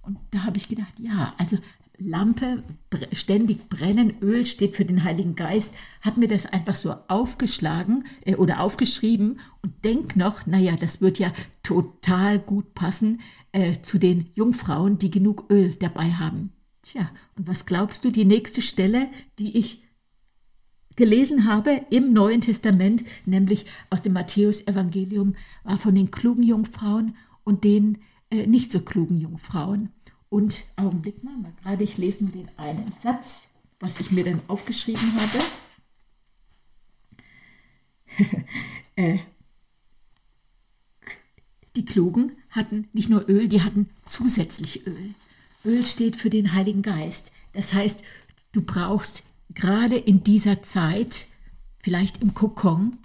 Und 0.01 0.17
da 0.31 0.43
habe 0.43 0.57
ich 0.57 0.67
gedacht, 0.67 0.99
ja, 0.99 1.33
also 1.37 1.57
Lampe 1.99 2.63
ständig 3.11 3.69
brennen, 3.69 4.13
Öl 4.21 4.45
steht 4.45 4.75
für 4.75 4.85
den 4.85 5.03
Heiligen 5.03 5.35
Geist, 5.35 5.75
hat 6.01 6.17
mir 6.17 6.27
das 6.27 6.45
einfach 6.45 6.75
so 6.75 6.93
aufgeschlagen 7.07 8.05
äh, 8.25 8.35
oder 8.35 8.61
aufgeschrieben 8.61 9.39
und 9.63 9.83
denk 9.83 10.15
noch, 10.15 10.45
naja, 10.45 10.75
das 10.79 11.01
wird 11.01 11.19
ja 11.19 11.33
total 11.63 12.39
gut 12.39 12.73
passen 12.73 13.21
äh, 13.51 13.81
zu 13.81 13.97
den 13.97 14.29
Jungfrauen, 14.35 14.97
die 14.97 15.09
genug 15.09 15.45
Öl 15.49 15.75
dabei 15.75 16.11
haben. 16.11 16.51
Tja, 16.83 17.09
und 17.35 17.47
was 17.47 17.65
glaubst 17.65 18.05
du, 18.05 18.11
die 18.11 18.25
nächste 18.25 18.61
Stelle, 18.61 19.09
die 19.39 19.57
ich 19.57 19.83
gelesen 20.95 21.45
habe 21.45 21.81
im 21.89 22.13
Neuen 22.13 22.41
Testament, 22.41 23.03
nämlich 23.25 23.65
aus 23.89 24.01
dem 24.01 24.13
Matthäus-Evangelium, 24.13 25.35
war 25.63 25.77
von 25.77 25.95
den 25.95 26.11
klugen 26.11 26.43
Jungfrauen 26.43 27.15
und 27.43 27.63
den 27.63 27.99
äh, 28.29 28.47
nicht 28.47 28.71
so 28.71 28.81
klugen 28.81 29.19
Jungfrauen. 29.19 29.89
Und 30.29 30.65
Augenblick 30.75 31.23
mal, 31.23 31.37
mal 31.37 31.53
gerade, 31.61 31.83
ich 31.83 31.97
lese 31.97 32.23
nur 32.23 32.33
den 32.33 32.49
einen 32.57 32.91
Satz, 32.91 33.49
was 33.79 33.99
ich 33.99 34.11
mir 34.11 34.25
dann 34.25 34.41
aufgeschrieben 34.47 35.13
habe. 35.15 35.39
äh, 38.95 39.19
die 41.75 41.85
Klugen 41.85 42.33
hatten 42.49 42.89
nicht 42.91 43.09
nur 43.09 43.29
Öl, 43.29 43.47
die 43.47 43.61
hatten 43.61 43.89
zusätzlich 44.05 44.85
Öl. 44.87 45.13
Öl 45.63 45.85
steht 45.85 46.15
für 46.15 46.29
den 46.29 46.53
Heiligen 46.53 46.81
Geist. 46.81 47.31
Das 47.53 47.73
heißt, 47.73 48.03
du 48.51 48.61
brauchst 48.61 49.23
gerade 49.53 49.95
in 49.95 50.23
dieser 50.23 50.63
Zeit, 50.63 51.27
vielleicht 51.79 52.21
im 52.21 52.33
Kokon, 52.33 52.97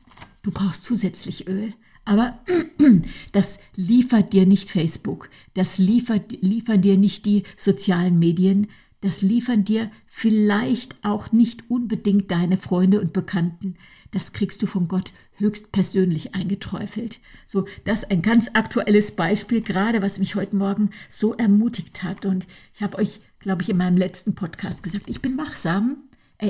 du 0.42 0.50
brauchst 0.50 0.84
zusätzlich 0.84 1.46
Öl. 1.46 1.74
Aber 2.04 2.38
das 3.32 3.60
liefert 3.76 4.32
dir 4.32 4.46
nicht 4.46 4.70
Facebook, 4.70 5.30
das 5.54 5.78
liefert, 5.78 6.32
liefern 6.40 6.80
dir 6.80 6.96
nicht 6.96 7.26
die 7.26 7.44
sozialen 7.56 8.18
Medien, 8.18 8.68
das 9.02 9.20
liefern 9.20 9.64
dir 9.64 9.90
vielleicht 10.06 10.94
auch 11.04 11.32
nicht 11.32 11.68
unbedingt 11.68 12.30
deine 12.30 12.56
Freunde 12.56 13.00
und 13.00 13.12
Bekannten. 13.12 13.74
Das 14.12 14.32
kriegst 14.32 14.62
du 14.62 14.66
von 14.66 14.86
Gott 14.86 15.12
höchst 15.36 15.72
persönlich 15.72 16.34
eingeträufelt. 16.34 17.18
So, 17.46 17.66
das 17.84 18.04
ein 18.04 18.22
ganz 18.22 18.50
aktuelles 18.52 19.16
Beispiel, 19.16 19.60
gerade 19.60 20.02
was 20.02 20.20
mich 20.20 20.36
heute 20.36 20.54
Morgen 20.54 20.90
so 21.08 21.34
ermutigt 21.34 22.04
hat. 22.04 22.26
Und 22.26 22.46
ich 22.74 22.82
habe 22.82 22.98
euch, 22.98 23.20
glaube 23.40 23.62
ich, 23.62 23.70
in 23.70 23.76
meinem 23.76 23.96
letzten 23.96 24.36
Podcast 24.36 24.84
gesagt, 24.84 25.10
ich 25.10 25.20
bin 25.20 25.36
wachsam, 25.36 25.96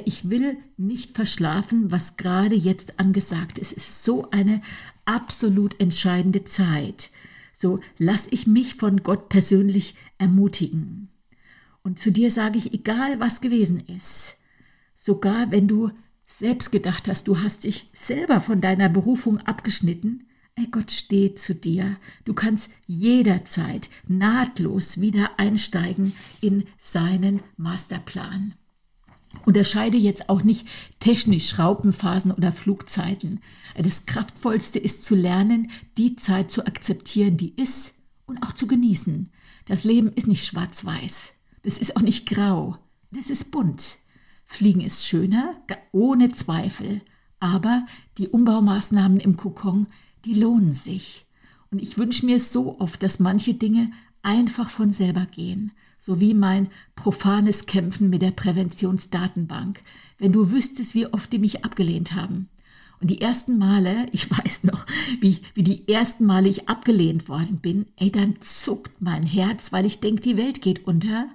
ich 0.04 0.28
will 0.30 0.56
nicht 0.76 1.14
verschlafen, 1.14 1.90
was 1.90 2.16
gerade 2.16 2.54
jetzt 2.54 2.98
angesagt 2.98 3.58
ist. 3.58 3.76
Es 3.76 3.88
ist 3.88 4.04
so 4.04 4.30
eine 4.30 4.62
absolut 5.04 5.78
entscheidende 5.80 6.44
Zeit. 6.44 7.10
So 7.52 7.80
lass 7.98 8.26
ich 8.30 8.46
mich 8.46 8.74
von 8.74 9.02
Gott 9.02 9.28
persönlich 9.28 9.94
ermutigen. 10.18 11.08
Und 11.82 11.98
zu 11.98 12.10
dir 12.10 12.30
sage 12.30 12.58
ich, 12.58 12.72
egal 12.72 13.20
was 13.20 13.40
gewesen 13.40 13.80
ist, 13.80 14.38
sogar 14.94 15.50
wenn 15.50 15.68
du 15.68 15.90
selbst 16.26 16.70
gedacht 16.70 17.08
hast, 17.08 17.28
du 17.28 17.40
hast 17.40 17.64
dich 17.64 17.90
selber 17.92 18.40
von 18.40 18.60
deiner 18.60 18.88
Berufung 18.88 19.38
abgeschnitten, 19.38 20.26
ey, 20.54 20.66
Gott 20.70 20.90
steht 20.90 21.40
zu 21.40 21.54
dir. 21.54 21.96
Du 22.24 22.34
kannst 22.34 22.70
jederzeit 22.86 23.90
nahtlos 24.06 25.00
wieder 25.00 25.38
einsteigen 25.38 26.14
in 26.40 26.64
seinen 26.78 27.40
Masterplan. 27.56 28.54
Unterscheide 29.44 29.96
jetzt 29.96 30.28
auch 30.28 30.42
nicht 30.42 30.66
technisch 31.00 31.48
Schraubenphasen 31.48 32.32
oder 32.32 32.52
Flugzeiten. 32.52 33.40
Das 33.76 34.06
Kraftvollste 34.06 34.78
ist 34.78 35.04
zu 35.04 35.14
lernen, 35.14 35.70
die 35.98 36.16
Zeit 36.16 36.50
zu 36.50 36.66
akzeptieren, 36.66 37.36
die 37.36 37.54
ist 37.56 37.94
und 38.26 38.42
auch 38.42 38.52
zu 38.52 38.66
genießen. 38.66 39.30
Das 39.66 39.84
Leben 39.84 40.12
ist 40.12 40.26
nicht 40.26 40.44
schwarz-weiß. 40.44 41.32
Das 41.62 41.78
ist 41.78 41.96
auch 41.96 42.02
nicht 42.02 42.28
grau. 42.28 42.78
Das 43.10 43.30
ist 43.30 43.50
bunt. 43.50 43.98
Fliegen 44.44 44.80
ist 44.80 45.06
schöner, 45.06 45.54
ohne 45.92 46.32
Zweifel. 46.32 47.00
Aber 47.40 47.86
die 48.18 48.28
Umbaumaßnahmen 48.28 49.18
im 49.18 49.36
Kokon, 49.36 49.86
die 50.24 50.34
lohnen 50.34 50.72
sich. 50.72 51.26
Und 51.70 51.80
ich 51.80 51.98
wünsche 51.98 52.26
mir 52.26 52.38
so 52.38 52.78
oft, 52.78 53.02
dass 53.02 53.18
manche 53.18 53.54
Dinge 53.54 53.90
einfach 54.22 54.70
von 54.70 54.92
selber 54.92 55.26
gehen 55.26 55.72
sowie 56.02 56.34
mein 56.34 56.68
profanes 56.96 57.66
Kämpfen 57.66 58.10
mit 58.10 58.22
der 58.22 58.32
Präventionsdatenbank, 58.32 59.80
wenn 60.18 60.32
du 60.32 60.50
wüsstest, 60.50 60.96
wie 60.96 61.06
oft 61.06 61.32
die 61.32 61.38
mich 61.38 61.64
abgelehnt 61.64 62.12
haben. 62.12 62.48
Und 63.00 63.08
die 63.08 63.20
ersten 63.20 63.56
Male, 63.56 64.06
ich 64.12 64.28
weiß 64.28 64.64
noch, 64.64 64.84
wie, 65.20 65.38
wie 65.54 65.62
die 65.62 65.86
ersten 65.86 66.26
Male 66.26 66.48
ich 66.48 66.68
abgelehnt 66.68 67.28
worden 67.28 67.60
bin, 67.60 67.86
ey, 67.96 68.10
dann 68.10 68.40
zuckt 68.40 69.00
mein 69.00 69.24
Herz, 69.24 69.70
weil 69.70 69.86
ich 69.86 70.00
denke, 70.00 70.22
die 70.22 70.36
Welt 70.36 70.60
geht 70.60 70.88
unter. 70.88 71.28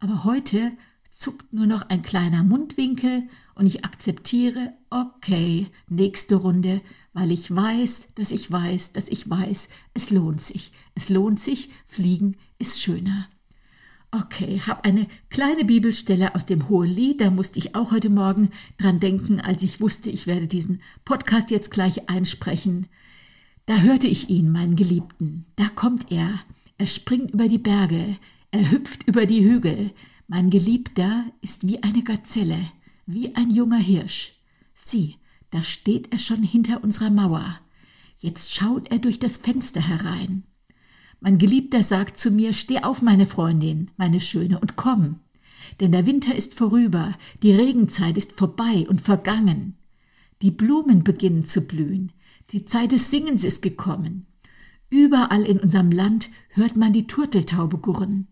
Aber 0.00 0.24
heute 0.24 0.72
zuckt 1.08 1.52
nur 1.52 1.66
noch 1.66 1.82
ein 1.82 2.02
kleiner 2.02 2.42
Mundwinkel 2.42 3.28
und 3.54 3.66
ich 3.66 3.84
akzeptiere, 3.84 4.72
okay, 4.90 5.68
nächste 5.88 6.34
Runde, 6.34 6.80
weil 7.12 7.30
ich 7.30 7.54
weiß, 7.54 8.14
dass 8.16 8.32
ich 8.32 8.50
weiß, 8.50 8.92
dass 8.92 9.08
ich 9.08 9.30
weiß, 9.30 9.68
es 9.94 10.10
lohnt 10.10 10.40
sich. 10.40 10.72
Es 10.96 11.08
lohnt 11.10 11.38
sich, 11.38 11.70
fliegen 11.86 12.36
ist 12.58 12.82
schöner. 12.82 13.28
Okay, 14.12 14.60
habe 14.66 14.84
eine 14.84 15.06
kleine 15.28 15.64
Bibelstelle 15.64 16.34
aus 16.34 16.44
dem 16.44 16.68
Hohen 16.68 16.90
Lied, 16.90 17.20
da 17.20 17.30
musste 17.30 17.60
ich 17.60 17.76
auch 17.76 17.92
heute 17.92 18.10
Morgen 18.10 18.50
dran 18.76 18.98
denken, 18.98 19.40
als 19.40 19.62
ich 19.62 19.80
wusste, 19.80 20.10
ich 20.10 20.26
werde 20.26 20.48
diesen 20.48 20.82
Podcast 21.04 21.52
jetzt 21.52 21.70
gleich 21.70 22.08
einsprechen. 22.08 22.88
Da 23.66 23.76
hörte 23.78 24.08
ich 24.08 24.28
ihn, 24.28 24.50
meinen 24.50 24.74
Geliebten. 24.74 25.46
Da 25.54 25.68
kommt 25.68 26.10
er. 26.10 26.40
Er 26.76 26.86
springt 26.86 27.30
über 27.30 27.46
die 27.46 27.58
Berge, 27.58 28.16
er 28.50 28.72
hüpft 28.72 29.06
über 29.06 29.26
die 29.26 29.44
Hügel. 29.44 29.92
Mein 30.26 30.50
Geliebter 30.50 31.26
ist 31.40 31.68
wie 31.68 31.80
eine 31.84 32.02
Gazelle, 32.02 32.58
wie 33.06 33.36
ein 33.36 33.50
junger 33.50 33.78
Hirsch. 33.78 34.32
Sieh, 34.74 35.18
da 35.52 35.62
steht 35.62 36.12
er 36.12 36.18
schon 36.18 36.42
hinter 36.42 36.82
unserer 36.82 37.10
Mauer. 37.10 37.60
Jetzt 38.18 38.52
schaut 38.52 38.90
er 38.90 38.98
durch 38.98 39.20
das 39.20 39.36
Fenster 39.36 39.80
herein. 39.80 40.42
Mein 41.20 41.36
Geliebter 41.36 41.82
sagt 41.82 42.16
zu 42.16 42.30
mir, 42.30 42.52
steh 42.54 42.82
auf, 42.82 43.02
meine 43.02 43.26
Freundin, 43.26 43.90
meine 43.96 44.20
Schöne, 44.20 44.58
und 44.58 44.76
komm. 44.76 45.20
Denn 45.78 45.92
der 45.92 46.06
Winter 46.06 46.34
ist 46.34 46.54
vorüber, 46.54 47.14
die 47.42 47.52
Regenzeit 47.52 48.16
ist 48.16 48.32
vorbei 48.32 48.86
und 48.88 49.02
vergangen. 49.02 49.76
Die 50.40 50.50
Blumen 50.50 51.04
beginnen 51.04 51.44
zu 51.44 51.66
blühen, 51.66 52.12
die 52.50 52.64
Zeit 52.64 52.92
des 52.92 53.10
Singens 53.10 53.44
ist 53.44 53.60
gekommen. 53.60 54.26
Überall 54.88 55.42
in 55.42 55.60
unserem 55.60 55.90
Land 55.90 56.30
hört 56.48 56.76
man 56.76 56.92
die 56.92 57.06
Turteltaube 57.06 57.78
gurren. 57.78 58.26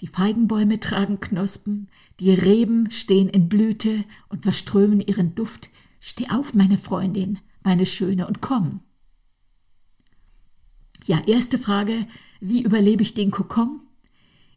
Die 0.00 0.06
Feigenbäume 0.06 0.78
tragen 0.78 1.18
Knospen, 1.18 1.88
die 2.20 2.30
Reben 2.30 2.90
stehen 2.92 3.28
in 3.28 3.48
Blüte 3.48 4.04
und 4.28 4.42
verströmen 4.42 5.00
ihren 5.00 5.34
Duft. 5.34 5.70
Steh 5.98 6.28
auf, 6.30 6.54
meine 6.54 6.78
Freundin, 6.78 7.40
meine 7.64 7.84
Schöne, 7.84 8.28
und 8.28 8.40
komm. 8.40 8.80
Ja, 11.04 11.20
erste 11.26 11.58
Frage, 11.58 12.06
wie 12.40 12.62
überlebe 12.62 13.02
ich 13.02 13.14
den 13.14 13.30
Kokon? 13.30 13.80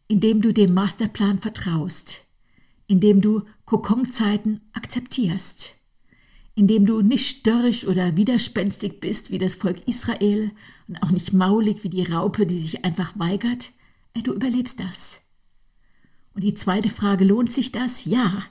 Indem 0.08 0.42
du 0.42 0.52
dem 0.52 0.74
Masterplan 0.74 1.38
vertraust, 1.38 2.24
indem 2.86 3.20
du 3.20 3.42
Kokonzeiten 3.64 4.60
akzeptierst, 4.72 5.74
indem 6.54 6.84
du 6.86 7.00
nicht 7.00 7.38
störrisch 7.38 7.86
oder 7.86 8.16
widerspenstig 8.16 9.00
bist 9.00 9.30
wie 9.30 9.38
das 9.38 9.54
Volk 9.54 9.86
Israel 9.86 10.50
und 10.88 11.02
auch 11.02 11.10
nicht 11.10 11.32
maulig 11.32 11.82
wie 11.82 11.88
die 11.88 12.04
Raupe, 12.04 12.46
die 12.46 12.58
sich 12.58 12.84
einfach 12.84 13.18
weigert. 13.18 13.70
Du 14.22 14.34
überlebst 14.34 14.78
das. 14.78 15.22
Und 16.34 16.44
die 16.44 16.54
zweite 16.54 16.90
Frage, 16.90 17.24
lohnt 17.24 17.52
sich 17.52 17.72
das? 17.72 18.04
Ja, 18.04 18.42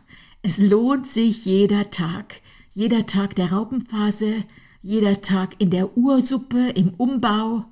es 0.42 0.58
lohnt 0.58 1.08
sich 1.08 1.46
jeder 1.46 1.92
Tag. 1.92 2.42
Jeder 2.74 3.06
Tag 3.06 3.36
der 3.36 3.52
Raupenphase, 3.52 4.46
jeder 4.82 5.22
Tag 5.22 5.56
in 5.60 5.70
der 5.70 5.98
Ursuppe, 5.98 6.70
im 6.70 6.94
Umbau 6.96 7.66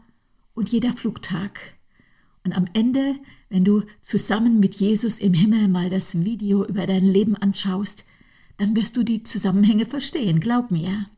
und 0.59 0.69
jeder 0.69 0.93
Flugtag. 0.93 1.59
Und 2.43 2.53
am 2.53 2.65
Ende, 2.73 3.15
wenn 3.49 3.63
du 3.63 3.83
zusammen 4.01 4.59
mit 4.59 4.75
Jesus 4.75 5.17
im 5.17 5.33
Himmel 5.33 5.69
mal 5.69 5.89
das 5.89 6.23
Video 6.25 6.65
über 6.65 6.85
dein 6.85 7.05
Leben 7.05 7.35
anschaust, 7.37 8.05
dann 8.57 8.75
wirst 8.75 8.97
du 8.97 9.03
die 9.03 9.23
Zusammenhänge 9.23 9.85
verstehen, 9.85 10.41
glaub 10.41 10.69
mir. 10.69 11.09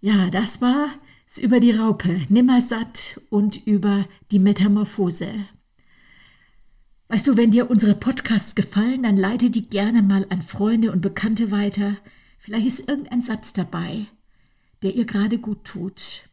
Ja, 0.00 0.30
das 0.30 0.62
war 0.62 0.88
es 1.26 1.38
über 1.38 1.58
die 1.58 1.72
Raupe, 1.72 2.20
nimmersatt 2.28 3.20
und 3.28 3.66
über 3.66 4.06
die 4.30 4.38
Metamorphose. 4.38 5.28
Weißt 7.08 7.26
du, 7.26 7.36
wenn 7.36 7.50
dir 7.50 7.70
unsere 7.70 7.94
Podcasts 7.94 8.54
gefallen, 8.54 9.02
dann 9.02 9.16
leite 9.16 9.50
die 9.50 9.68
gerne 9.68 10.00
mal 10.00 10.26
an 10.30 10.42
Freunde 10.42 10.92
und 10.92 11.00
Bekannte 11.00 11.50
weiter. 11.50 11.96
Vielleicht 12.38 12.66
ist 12.66 12.88
irgendein 12.88 13.22
Satz 13.22 13.52
dabei, 13.52 14.06
der 14.82 14.94
ihr 14.94 15.06
gerade 15.06 15.38
gut 15.38 15.64
tut. 15.64 16.28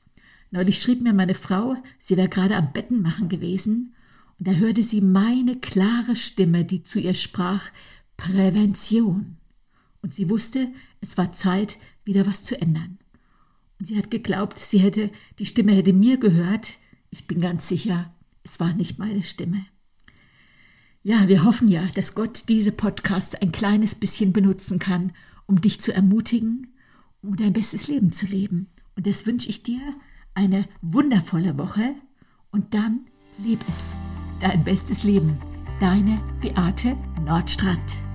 Neulich 0.52 0.82
schrieb 0.82 1.02
mir 1.02 1.14
meine 1.14 1.36
Frau, 1.36 1.76
sie 1.98 2.18
wäre 2.18 2.30
gerade 2.30 2.56
am 2.56 2.74
Bettenmachen 2.74 3.30
gewesen, 3.30 3.94
und 4.38 4.48
da 4.48 4.54
hörte 4.54 4.84
sie 4.84 5.02
meine 5.02 5.58
klare 5.58 6.16
Stimme, 6.16 6.64
die 6.64 6.84
zu 6.84 7.00
ihr 7.00 7.14
sprach, 7.14 7.66
Prävention 8.16 9.38
und 10.02 10.14
sie 10.14 10.30
wusste, 10.30 10.72
es 11.02 11.18
war 11.18 11.34
Zeit, 11.34 11.78
wieder 12.04 12.26
was 12.26 12.44
zu 12.44 12.60
ändern. 12.60 12.98
Und 13.80 13.86
sie 13.86 13.98
hat 13.98 14.12
geglaubt, 14.12 14.60
sie 14.60 14.80
hätte, 14.80 15.12
die 15.40 15.46
Stimme 15.46 15.74
hätte 15.74 15.94
mir 15.94 16.18
gehört. 16.18 16.72
Ich 17.12 17.28
bin 17.28 17.42
ganz 17.42 17.68
sicher, 17.68 18.14
es 18.44 18.60
war 18.60 18.74
nicht 18.74 19.00
meine 19.00 19.24
Stimme. 19.24 19.66
Ja, 21.02 21.28
wir 21.28 21.44
hoffen 21.44 21.70
ja, 21.70 21.86
dass 21.96 22.16
Gott 22.16 22.50
diese 22.50 22.72
Podcasts 22.72 23.36
ein 23.36 23.52
kleines 23.52 23.96
bisschen 23.96 24.34
benutzen 24.34 24.80
kann, 24.80 25.14
um 25.46 25.62
dich 25.62 25.80
zu 25.80 25.94
ermutigen, 25.94 26.74
um 27.22 27.36
dein 27.38 27.54
bestes 27.54 27.88
Leben 27.88 28.12
zu 28.12 28.26
leben. 28.26 28.68
Und 28.96 29.08
das 29.08 29.26
wünsche 29.26 29.50
ich 29.50 29.64
dir 29.64 29.82
eine 30.34 30.66
wundervolle 30.82 31.58
Woche 31.58 31.96
und 32.52 32.74
dann 32.74 33.08
leb 33.38 33.60
es. 33.68 33.96
Dein 34.42 34.64
bestes 34.64 35.04
Leben. 35.04 35.38
Deine 35.80 36.20
Beate 36.42 36.96
Nordstrand. 37.26 38.09